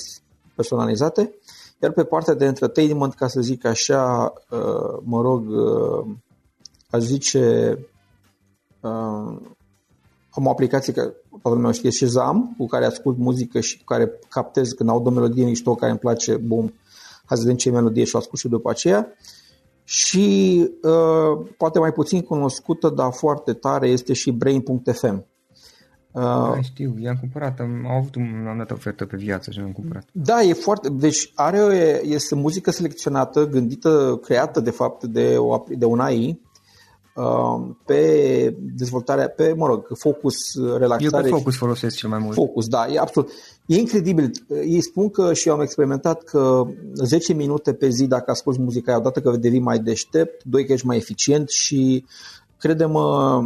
personalizate, 0.56 1.36
iar 1.82 1.92
pe 1.92 2.04
partea 2.04 2.34
de 2.34 2.46
entertainment, 2.46 3.14
ca 3.14 3.28
să 3.28 3.42
zic 3.42 3.66
așa, 3.66 4.34
uh, 4.50 5.00
mă 5.04 5.22
rog, 5.22 5.50
uh, 5.50 6.06
aș 6.90 7.02
zice, 7.02 7.78
uh, 8.82 9.38
am 10.30 10.46
o 10.46 10.50
aplicație 10.50 10.94
care 10.94 11.14
toată 11.30 11.58
lumea 11.58 11.72
știe, 11.72 11.92
Shazam, 11.92 12.56
cu 12.58 12.68
care 12.68 12.86
ascult 12.86 13.18
muzică 13.18 13.60
și 13.60 13.78
cu 13.78 13.84
care 13.84 14.20
captez 14.30 14.72
când 14.72 14.90
aud 14.90 15.08
o 15.08 15.10
melodie 15.10 15.46
mișto 15.46 15.76
care 15.76 15.92
îmi 15.92 16.00
place, 16.00 16.36
bum, 16.36 16.74
hai 17.26 17.38
să 17.38 17.44
vedem 17.44 17.58
ce 17.58 17.72
melodie 17.72 18.04
și 18.04 18.16
o 18.16 18.18
ascult 18.18 18.40
și 18.40 18.48
după 18.48 18.70
aceea. 18.70 19.08
Și 19.90 20.68
uh, 20.82 21.48
poate 21.58 21.80
mai 21.80 21.92
puțin 21.92 22.22
cunoscută, 22.22 22.90
dar 22.90 23.12
foarte 23.12 23.54
tare, 23.54 23.88
este 23.88 24.14
și 24.14 24.32
Brain.fm. 24.32 25.26
Uh, 26.12 26.24
da, 26.24 26.62
știu, 26.62 26.96
i-am 27.00 27.16
cumpărat, 27.20 27.60
am, 27.60 27.86
am 27.86 27.96
avut 27.96 28.16
un, 28.16 28.46
am 28.50 28.58
dat 28.58 28.72
ofertă 28.72 29.06
pe 29.06 29.18
viață 29.18 29.52
și 29.52 29.60
am 29.60 29.72
cumpărat. 29.72 30.06
Da, 30.12 30.42
e 30.42 30.54
foarte, 30.54 30.90
deci 30.90 31.32
are, 31.36 32.02
este 32.04 32.36
muzică 32.36 32.72
selecționată, 32.72 33.48
gândită, 33.48 34.20
creată 34.24 34.60
de 34.60 34.72
fapt 34.72 35.04
de, 35.04 35.36
o, 35.38 35.64
de 35.68 35.86
un 35.86 36.00
AI 36.00 36.26
Um, 36.30 36.47
pe 37.86 38.56
dezvoltarea, 38.76 39.28
pe, 39.28 39.54
mă 39.54 39.66
rog, 39.68 39.88
focus, 39.94 40.36
relaxare. 40.78 41.04
Eu 41.04 41.22
pe 41.22 41.28
focus 41.28 41.56
folosesc 41.56 41.96
cel 41.96 42.10
mai 42.10 42.20
mult. 42.20 42.34
Focus, 42.34 42.68
da, 42.68 42.88
e 42.88 43.00
absolut. 43.00 43.32
E 43.66 43.78
incredibil. 43.78 44.32
Ei 44.50 44.82
spun 44.82 45.10
că 45.10 45.34
și 45.34 45.48
eu 45.48 45.54
am 45.54 45.62
experimentat 45.62 46.24
că 46.24 46.66
10 46.94 47.34
minute 47.34 47.74
pe 47.74 47.90
zi, 47.90 48.08
dacă 48.08 48.32
asculti 48.32 48.62
muzica 48.62 48.92
aia, 48.92 49.00
odată 49.00 49.22
că 49.22 49.38
devii 49.38 49.60
mai 49.60 49.80
deștept, 49.80 50.44
doi 50.44 50.66
că 50.66 50.74
ești 50.74 50.86
mai 50.86 50.98
eficient 50.98 51.50
și 51.50 52.06
crede-mă, 52.58 53.40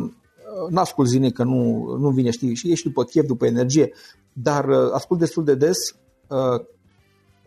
n-ascult 0.69 1.07
zilnic 1.07 1.33
că 1.33 1.43
nu, 1.43 1.95
nu 1.99 2.09
vine, 2.09 2.29
știi, 2.29 2.55
și 2.55 2.71
ești 2.71 2.87
după 2.87 3.03
chef, 3.03 3.25
după 3.25 3.45
energie, 3.45 3.93
dar 4.33 4.67
uh, 4.67 4.91
ascult 4.93 5.19
destul 5.19 5.43
de 5.43 5.55
des, 5.55 5.77
uh, 6.27 6.65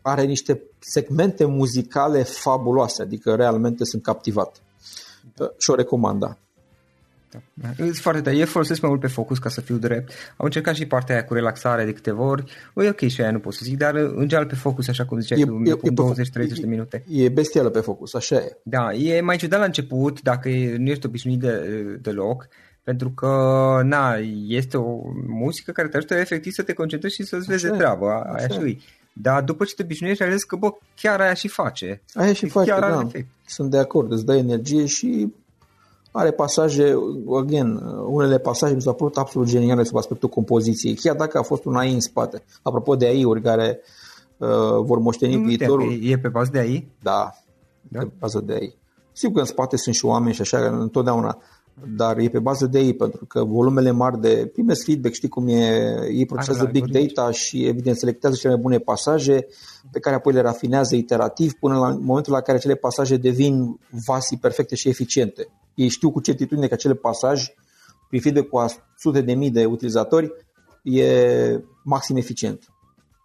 are 0.02 0.24
niște 0.24 0.62
segmente 0.78 1.44
muzicale 1.44 2.22
fabuloase, 2.22 3.02
adică 3.02 3.34
realmente 3.34 3.84
sunt 3.84 4.02
captivat 4.02 4.62
și 5.58 5.70
o 5.70 5.74
recomand, 5.74 6.20
da. 6.20 6.36
Da. 7.54 7.68
Foarte 7.92 8.20
tare. 8.20 8.36
Eu 8.36 8.46
folosesc 8.46 8.80
mai 8.80 8.90
mult 8.90 9.02
pe 9.02 9.08
focus 9.08 9.38
ca 9.38 9.48
să 9.48 9.60
fiu 9.60 9.76
drept. 9.76 10.12
Am 10.36 10.44
încercat 10.44 10.74
și 10.74 10.86
partea 10.86 11.14
aia 11.14 11.24
cu 11.24 11.34
relaxare 11.34 11.84
de 11.84 11.92
câteva 11.92 12.22
ori. 12.22 12.44
O, 12.74 12.82
e 12.82 12.88
ok 12.88 13.00
și 13.00 13.20
aia 13.20 13.30
nu 13.30 13.38
pot 13.38 13.54
să 13.54 13.60
zic, 13.64 13.76
dar 13.76 13.94
în 13.94 14.28
general 14.28 14.46
pe 14.46 14.54
focus, 14.54 14.88
așa 14.88 15.04
cum 15.04 15.20
ziceai, 15.20 15.40
tu, 15.40 15.62
20-30 15.62 16.60
de 16.60 16.66
minute. 16.66 17.04
E 17.08 17.28
bestială 17.28 17.70
pe 17.70 17.80
focus, 17.80 18.14
așa 18.14 18.36
e. 18.36 18.56
Da, 18.62 18.92
e 18.92 19.20
mai 19.20 19.36
ciudat 19.36 19.58
la 19.58 19.64
început, 19.64 20.22
dacă 20.22 20.48
nu 20.78 20.90
ești 20.90 21.06
obișnuit 21.06 21.38
de, 21.38 21.52
deloc, 22.00 22.48
pentru 22.82 23.10
că, 23.10 23.30
na, 23.84 24.14
este 24.46 24.76
o 24.76 25.00
muzică 25.26 25.72
care 25.72 25.88
te 25.88 25.96
ajută 25.96 26.14
efectiv 26.14 26.52
să 26.52 26.62
te 26.62 26.72
concentrezi 26.72 27.14
și 27.14 27.22
să-ți 27.22 27.46
vezi 27.46 27.62
de 27.62 27.70
treabă. 27.70 28.06
Aia 28.08 28.48
și 28.48 28.82
dar 29.16 29.42
după 29.42 29.64
ce 29.64 29.74
te 29.74 29.82
obișnuiești, 29.82 30.22
ai 30.22 30.36
că, 30.46 30.56
bă, 30.56 30.74
chiar 30.96 31.20
aia 31.20 31.34
și 31.34 31.48
face. 31.48 32.02
Aia 32.14 32.32
și 32.32 32.48
face, 32.48 32.70
chiar 32.70 32.90
da. 32.90 33.00
Efect. 33.00 33.28
Sunt 33.46 33.70
de 33.70 33.78
acord, 33.78 34.12
îți 34.12 34.24
dă 34.24 34.34
energie 34.34 34.86
și 34.86 35.32
are 36.10 36.30
pasaje, 36.30 36.94
again, 37.38 37.80
unele 38.06 38.38
pasaje 38.38 38.74
mi 38.74 38.82
s-au 38.82 38.94
părut 38.94 39.16
absolut 39.16 39.48
geniale 39.48 39.82
sub 39.82 39.96
aspectul 39.96 40.28
compoziției, 40.28 40.94
chiar 40.94 41.16
dacă 41.16 41.38
a 41.38 41.42
fost 41.42 41.64
un 41.64 41.76
AI 41.76 41.92
în 41.92 42.00
spate. 42.00 42.42
Apropo 42.62 42.96
de 42.96 43.06
AI-uri 43.06 43.42
care 43.42 43.80
uh, 44.36 44.48
vor 44.84 44.98
moșteni 44.98 45.34
nu 45.34 45.46
viitorul. 45.46 45.98
E 46.02 46.18
pe 46.18 46.28
bază 46.28 46.50
de 46.52 46.58
AI? 46.58 46.88
Da, 47.02 47.30
da, 47.82 47.98
pe 47.98 48.12
bază 48.18 48.40
de 48.40 48.52
AI. 48.52 48.74
Sigur 49.14 49.34
că 49.34 49.40
în 49.40 49.46
spate 49.46 49.76
sunt 49.76 49.94
și 49.94 50.04
oameni 50.04 50.34
și 50.34 50.40
așa, 50.40 50.58
întotdeauna 50.58 51.38
dar 51.96 52.18
e 52.18 52.28
pe 52.28 52.38
bază 52.38 52.66
de 52.66 52.78
ei, 52.78 52.94
pentru 52.94 53.24
că 53.24 53.44
volumele 53.44 53.90
mari 53.90 54.20
de 54.20 54.50
primesc 54.52 54.84
feedback, 54.84 55.14
știi 55.14 55.28
cum 55.28 55.48
e, 55.48 55.96
ei 56.10 56.26
procesează 56.26 56.68
big 56.72 56.86
data 56.86 57.30
și 57.30 57.64
evident 57.66 57.96
selectează 57.96 58.36
cele 58.36 58.52
mai 58.52 58.62
bune 58.62 58.78
pasaje 58.78 59.46
pe 59.92 59.98
care 59.98 60.16
apoi 60.16 60.32
le 60.32 60.40
rafinează 60.40 60.96
iterativ 60.96 61.52
până 61.52 61.78
la 61.78 61.88
momentul 61.88 62.32
la 62.32 62.40
care 62.40 62.58
acele 62.58 62.74
pasaje 62.74 63.16
devin 63.16 63.78
vasii 64.06 64.38
perfecte 64.38 64.74
și 64.74 64.88
eficiente. 64.88 65.48
Ei 65.74 65.88
știu 65.88 66.10
cu 66.10 66.20
certitudine 66.20 66.66
că 66.66 66.74
acele 66.74 66.94
pasaj, 66.94 67.46
prin 68.08 68.20
feedback 68.20 68.48
cu 68.48 68.64
sute 68.98 69.20
de 69.20 69.34
mii 69.34 69.50
de 69.50 69.64
utilizatori, 69.64 70.32
e 70.82 71.60
maxim 71.84 72.16
eficient. 72.16 72.73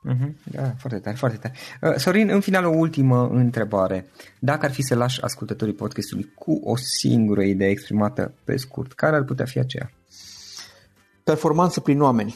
Uh-huh. 0.08 0.34
Da, 0.52 0.74
foarte 0.78 1.00
tare, 1.00 1.16
foarte 1.16 1.38
tare. 1.38 1.54
Uh, 1.82 1.96
Sorin, 1.98 2.30
în 2.30 2.40
final 2.40 2.66
o 2.66 2.78
ultimă 2.78 3.28
întrebare. 3.28 4.10
Dacă 4.40 4.66
ar 4.66 4.72
fi 4.72 4.82
să 4.82 4.96
lași 4.96 5.22
ascultătorii 5.22 5.74
podcastului 5.74 6.32
cu 6.36 6.62
o 6.64 6.76
singură 6.76 7.42
idee 7.42 7.70
exprimată 7.70 8.34
pe 8.44 8.58
scurt, 8.58 8.94
care 8.94 9.16
ar 9.16 9.24
putea 9.24 9.46
fi 9.46 9.60
aceea? 9.60 9.92
Performanță 11.24 11.80
prin 11.80 12.02
oameni. 12.02 12.36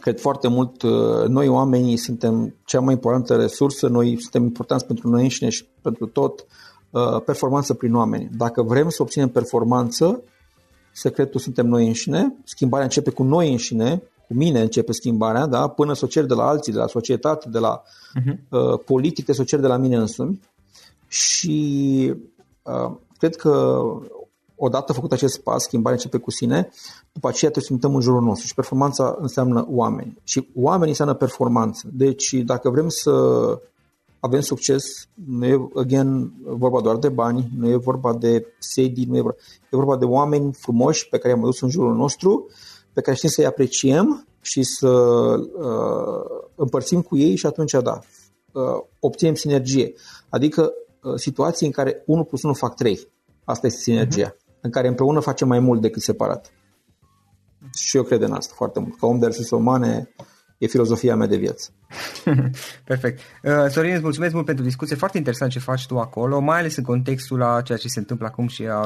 Cred 0.00 0.20
foarte 0.20 0.48
mult, 0.48 0.82
uh, 0.82 1.26
noi 1.28 1.48
oamenii 1.48 1.96
suntem 1.96 2.54
cea 2.64 2.80
mai 2.80 2.94
importantă 2.94 3.36
resursă, 3.36 3.88
noi 3.88 4.20
suntem 4.20 4.42
importanți 4.42 4.86
pentru 4.86 5.08
noi 5.08 5.22
înșine 5.22 5.48
și 5.48 5.66
pentru 5.82 6.06
tot. 6.06 6.46
Uh, 6.90 7.22
performanță 7.24 7.74
prin 7.74 7.94
oameni. 7.94 8.30
Dacă 8.36 8.62
vrem 8.62 8.88
să 8.88 9.02
obținem 9.02 9.28
performanță, 9.28 10.22
secretul 10.92 11.40
suntem 11.40 11.66
noi 11.66 11.86
înșine, 11.86 12.34
schimbarea 12.44 12.84
începe 12.84 13.10
cu 13.10 13.22
noi 13.22 13.50
înșine, 13.50 14.02
cu 14.26 14.34
mine 14.34 14.60
începe 14.60 14.92
schimbarea, 14.92 15.46
da? 15.46 15.68
până 15.68 15.94
să 15.94 16.04
o 16.04 16.08
cer 16.08 16.24
de 16.24 16.34
la 16.34 16.48
alții, 16.48 16.72
de 16.72 16.78
la 16.78 16.86
societate, 16.86 17.48
de 17.48 17.58
la 17.58 17.82
uh-huh. 17.82 18.36
uh, 18.50 18.78
politică, 18.84 19.32
să 19.32 19.40
o 19.40 19.44
cer 19.44 19.60
de 19.60 19.66
la 19.66 19.76
mine 19.76 19.96
însumi. 19.96 20.40
Și 21.08 22.12
uh, 22.62 22.92
cred 23.18 23.36
că 23.36 23.82
odată 24.56 24.92
făcut 24.92 25.12
acest 25.12 25.40
pas, 25.40 25.62
schimbarea 25.62 25.98
începe 25.98 26.18
cu 26.18 26.30
sine, 26.30 26.70
după 27.12 27.28
aceea 27.28 27.50
trebuie 27.50 27.64
să 27.64 27.72
uităm 27.72 27.94
în 27.94 28.00
jurul 28.00 28.22
nostru 28.22 28.46
și 28.46 28.54
performanța 28.54 29.16
înseamnă 29.18 29.66
oameni. 29.68 30.18
Și 30.24 30.48
oamenii 30.54 30.88
înseamnă 30.88 31.14
performanță. 31.14 31.88
Deci 31.92 32.34
dacă 32.34 32.70
vrem 32.70 32.88
să 32.88 33.12
avem 34.20 34.40
succes, 34.40 34.84
nu 35.26 35.46
e, 35.46 35.68
again, 35.74 36.32
vorba 36.44 36.80
doar 36.80 36.96
de 36.96 37.08
bani, 37.08 37.50
nu 37.58 37.68
e 37.68 37.76
vorba 37.76 38.14
de 38.14 38.46
sedii, 38.58 39.04
nu 39.04 39.16
e 39.16 39.20
vorba, 39.20 39.36
e 39.70 39.76
vorba 39.76 39.96
de 39.96 40.04
oameni 40.04 40.52
frumoși 40.52 41.08
pe 41.08 41.18
care 41.18 41.28
i-am 41.28 41.42
adus 41.42 41.60
în 41.60 41.70
jurul 41.70 41.94
nostru 41.94 42.46
pe 42.94 43.00
care 43.00 43.16
știm 43.16 43.28
să-i 43.28 43.46
apreciem 43.46 44.26
și 44.40 44.62
să 44.62 44.88
uh, 44.88 46.50
împărțim 46.54 47.02
cu 47.02 47.16
ei 47.16 47.36
și 47.36 47.46
atunci, 47.46 47.72
da, 47.72 47.98
uh, 48.52 48.82
obținem 48.98 49.34
sinergie. 49.34 49.92
Adică 50.28 50.72
uh, 51.02 51.14
situații 51.16 51.66
în 51.66 51.72
care 51.72 52.02
1 52.06 52.24
plus 52.24 52.42
1 52.42 52.54
fac 52.54 52.74
3. 52.74 53.08
Asta 53.44 53.66
este 53.66 53.80
sinergia. 53.80 54.32
Uh-huh. 54.32 54.60
În 54.60 54.70
care 54.70 54.88
împreună 54.88 55.20
facem 55.20 55.48
mai 55.48 55.58
mult 55.58 55.80
decât 55.80 56.02
separat. 56.02 56.52
Și 57.74 57.96
eu 57.96 58.02
cred 58.02 58.22
în 58.22 58.32
asta 58.32 58.52
foarte 58.56 58.80
mult. 58.80 58.98
Ca 58.98 59.06
om 59.06 59.18
de 59.18 59.26
resurse 59.26 59.54
umane, 59.54 60.14
e 60.58 60.66
filozofia 60.66 61.16
mea 61.16 61.26
de 61.26 61.36
viață. 61.36 61.70
Perfect. 62.84 63.20
Uh, 63.42 63.66
Sorin, 63.68 63.92
îți 63.92 64.02
mulțumesc 64.02 64.32
mult 64.32 64.46
pentru 64.46 64.64
discuție. 64.64 64.96
Foarte 64.96 65.16
interesant 65.16 65.50
ce 65.50 65.58
faci 65.58 65.86
tu 65.86 65.98
acolo, 65.98 66.40
mai 66.40 66.58
ales 66.58 66.76
în 66.76 66.84
contextul 66.84 67.42
a 67.42 67.60
ceea 67.60 67.78
ce 67.78 67.88
se 67.88 67.98
întâmplă 67.98 68.26
acum 68.26 68.46
și 68.46 68.66
a, 68.66 68.80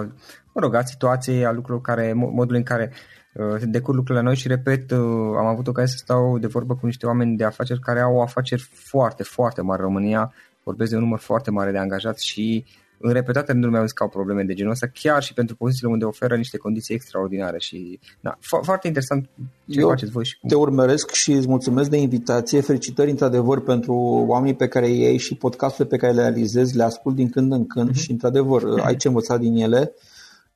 mă 0.53 0.61
rog, 0.61 0.75
a 0.75 0.85
situației, 0.85 1.45
a 1.45 1.51
lucrurilor 1.51 1.81
care, 1.81 2.13
modul 2.13 2.57
în 2.57 2.63
care 2.63 2.93
Uh, 3.33 3.63
decur 3.63 3.95
lucrurile 3.95 4.25
la 4.25 4.31
noi 4.31 4.37
și 4.37 4.49
repet, 4.49 4.91
uh, 4.91 4.99
am 5.39 5.47
avut 5.47 5.67
ocazia 5.67 5.91
să 5.97 5.97
stau 5.97 6.39
de 6.39 6.47
vorbă 6.47 6.75
cu 6.75 6.87
niște 6.87 7.07
oameni 7.07 7.37
de 7.37 7.45
afaceri 7.45 7.81
care 7.81 8.01
au 8.01 8.21
afaceri 8.21 8.69
foarte, 8.73 9.23
foarte 9.23 9.63
mari 9.63 9.81
în 9.81 9.87
România, 9.87 10.33
vorbesc 10.63 10.91
de 10.91 10.97
un 10.97 11.03
număr 11.03 11.19
foarte 11.19 11.51
mare 11.51 11.71
de 11.71 11.79
angajați 11.79 12.27
și 12.27 12.65
în 13.01 13.13
repetate 13.13 13.53
rânduri 13.53 13.73
mi-au 13.73 13.85
zis 13.85 13.93
că 13.93 14.03
au 14.03 14.09
probleme 14.09 14.43
de 14.43 14.55
genul 14.55 14.73
ăsta, 14.73 14.87
chiar 14.93 15.23
și 15.23 15.35
pentru 15.35 15.57
pozițiile 15.57 15.93
unde 15.93 16.05
oferă 16.05 16.37
niște 16.37 16.57
condiții 16.57 16.95
extraordinare 16.95 17.59
și 17.59 18.01
da, 18.21 18.39
fo- 18.39 18.63
foarte 18.63 18.87
interesant 18.87 19.29
ce 19.67 19.81
Eu 19.81 19.89
faceți 19.89 20.11
voi 20.11 20.25
și 20.25 20.39
cum. 20.39 20.49
te 20.49 20.55
urmăresc 20.55 21.11
și 21.11 21.33
îți 21.33 21.49
mulțumesc 21.49 21.91
de 21.91 21.97
invitație, 21.97 22.61
felicitări 22.61 23.11
într-adevăr 23.11 23.61
pentru 23.61 23.95
oamenii 24.27 24.55
pe 24.55 24.69
care 24.69 24.91
ei 24.91 25.19
și 25.19 25.35
podcasturile 25.35 25.97
pe 25.97 25.97
care 25.97 26.13
le 26.13 26.21
realizezi, 26.21 26.77
le 26.77 26.83
ascult 26.83 27.15
din 27.15 27.31
când 27.31 27.53
în 27.53 27.67
când 27.67 27.91
uh-huh. 27.91 28.01
și 28.01 28.11
într-adevăr 28.11 28.63
uh-huh. 28.63 28.85
ai 28.85 28.97
ce 28.97 29.09
învăța 29.09 29.37
din 29.37 29.57
ele. 29.57 29.93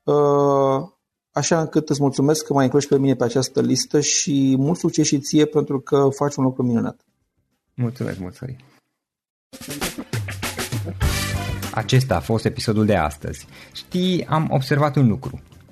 Uh, 0.03 0.92
așa 1.33 1.59
încât 1.59 1.89
îți 1.89 2.01
mulțumesc 2.01 2.45
că 2.45 2.53
m-ai 2.53 2.63
inclus 2.63 2.85
pe 2.85 2.97
mine 2.97 3.15
pe 3.15 3.23
această 3.23 3.61
listă 3.61 4.01
și 4.01 4.55
mult 4.57 4.79
succes 4.79 5.05
și 5.05 5.19
ție 5.19 5.45
pentru 5.45 5.79
că 5.79 6.07
faci 6.09 6.35
un 6.35 6.43
lucru 6.43 6.63
minunat. 6.63 7.05
Mulțumesc, 7.73 8.19
mulțumesc. 8.19 8.57
Acesta 11.73 12.15
a 12.15 12.19
fost 12.19 12.45
episodul 12.45 12.85
de 12.85 12.95
astăzi. 12.95 13.47
Știi, 13.73 14.25
am 14.25 14.47
observat 14.51 14.95
un 14.95 15.07
lucru. 15.07 15.41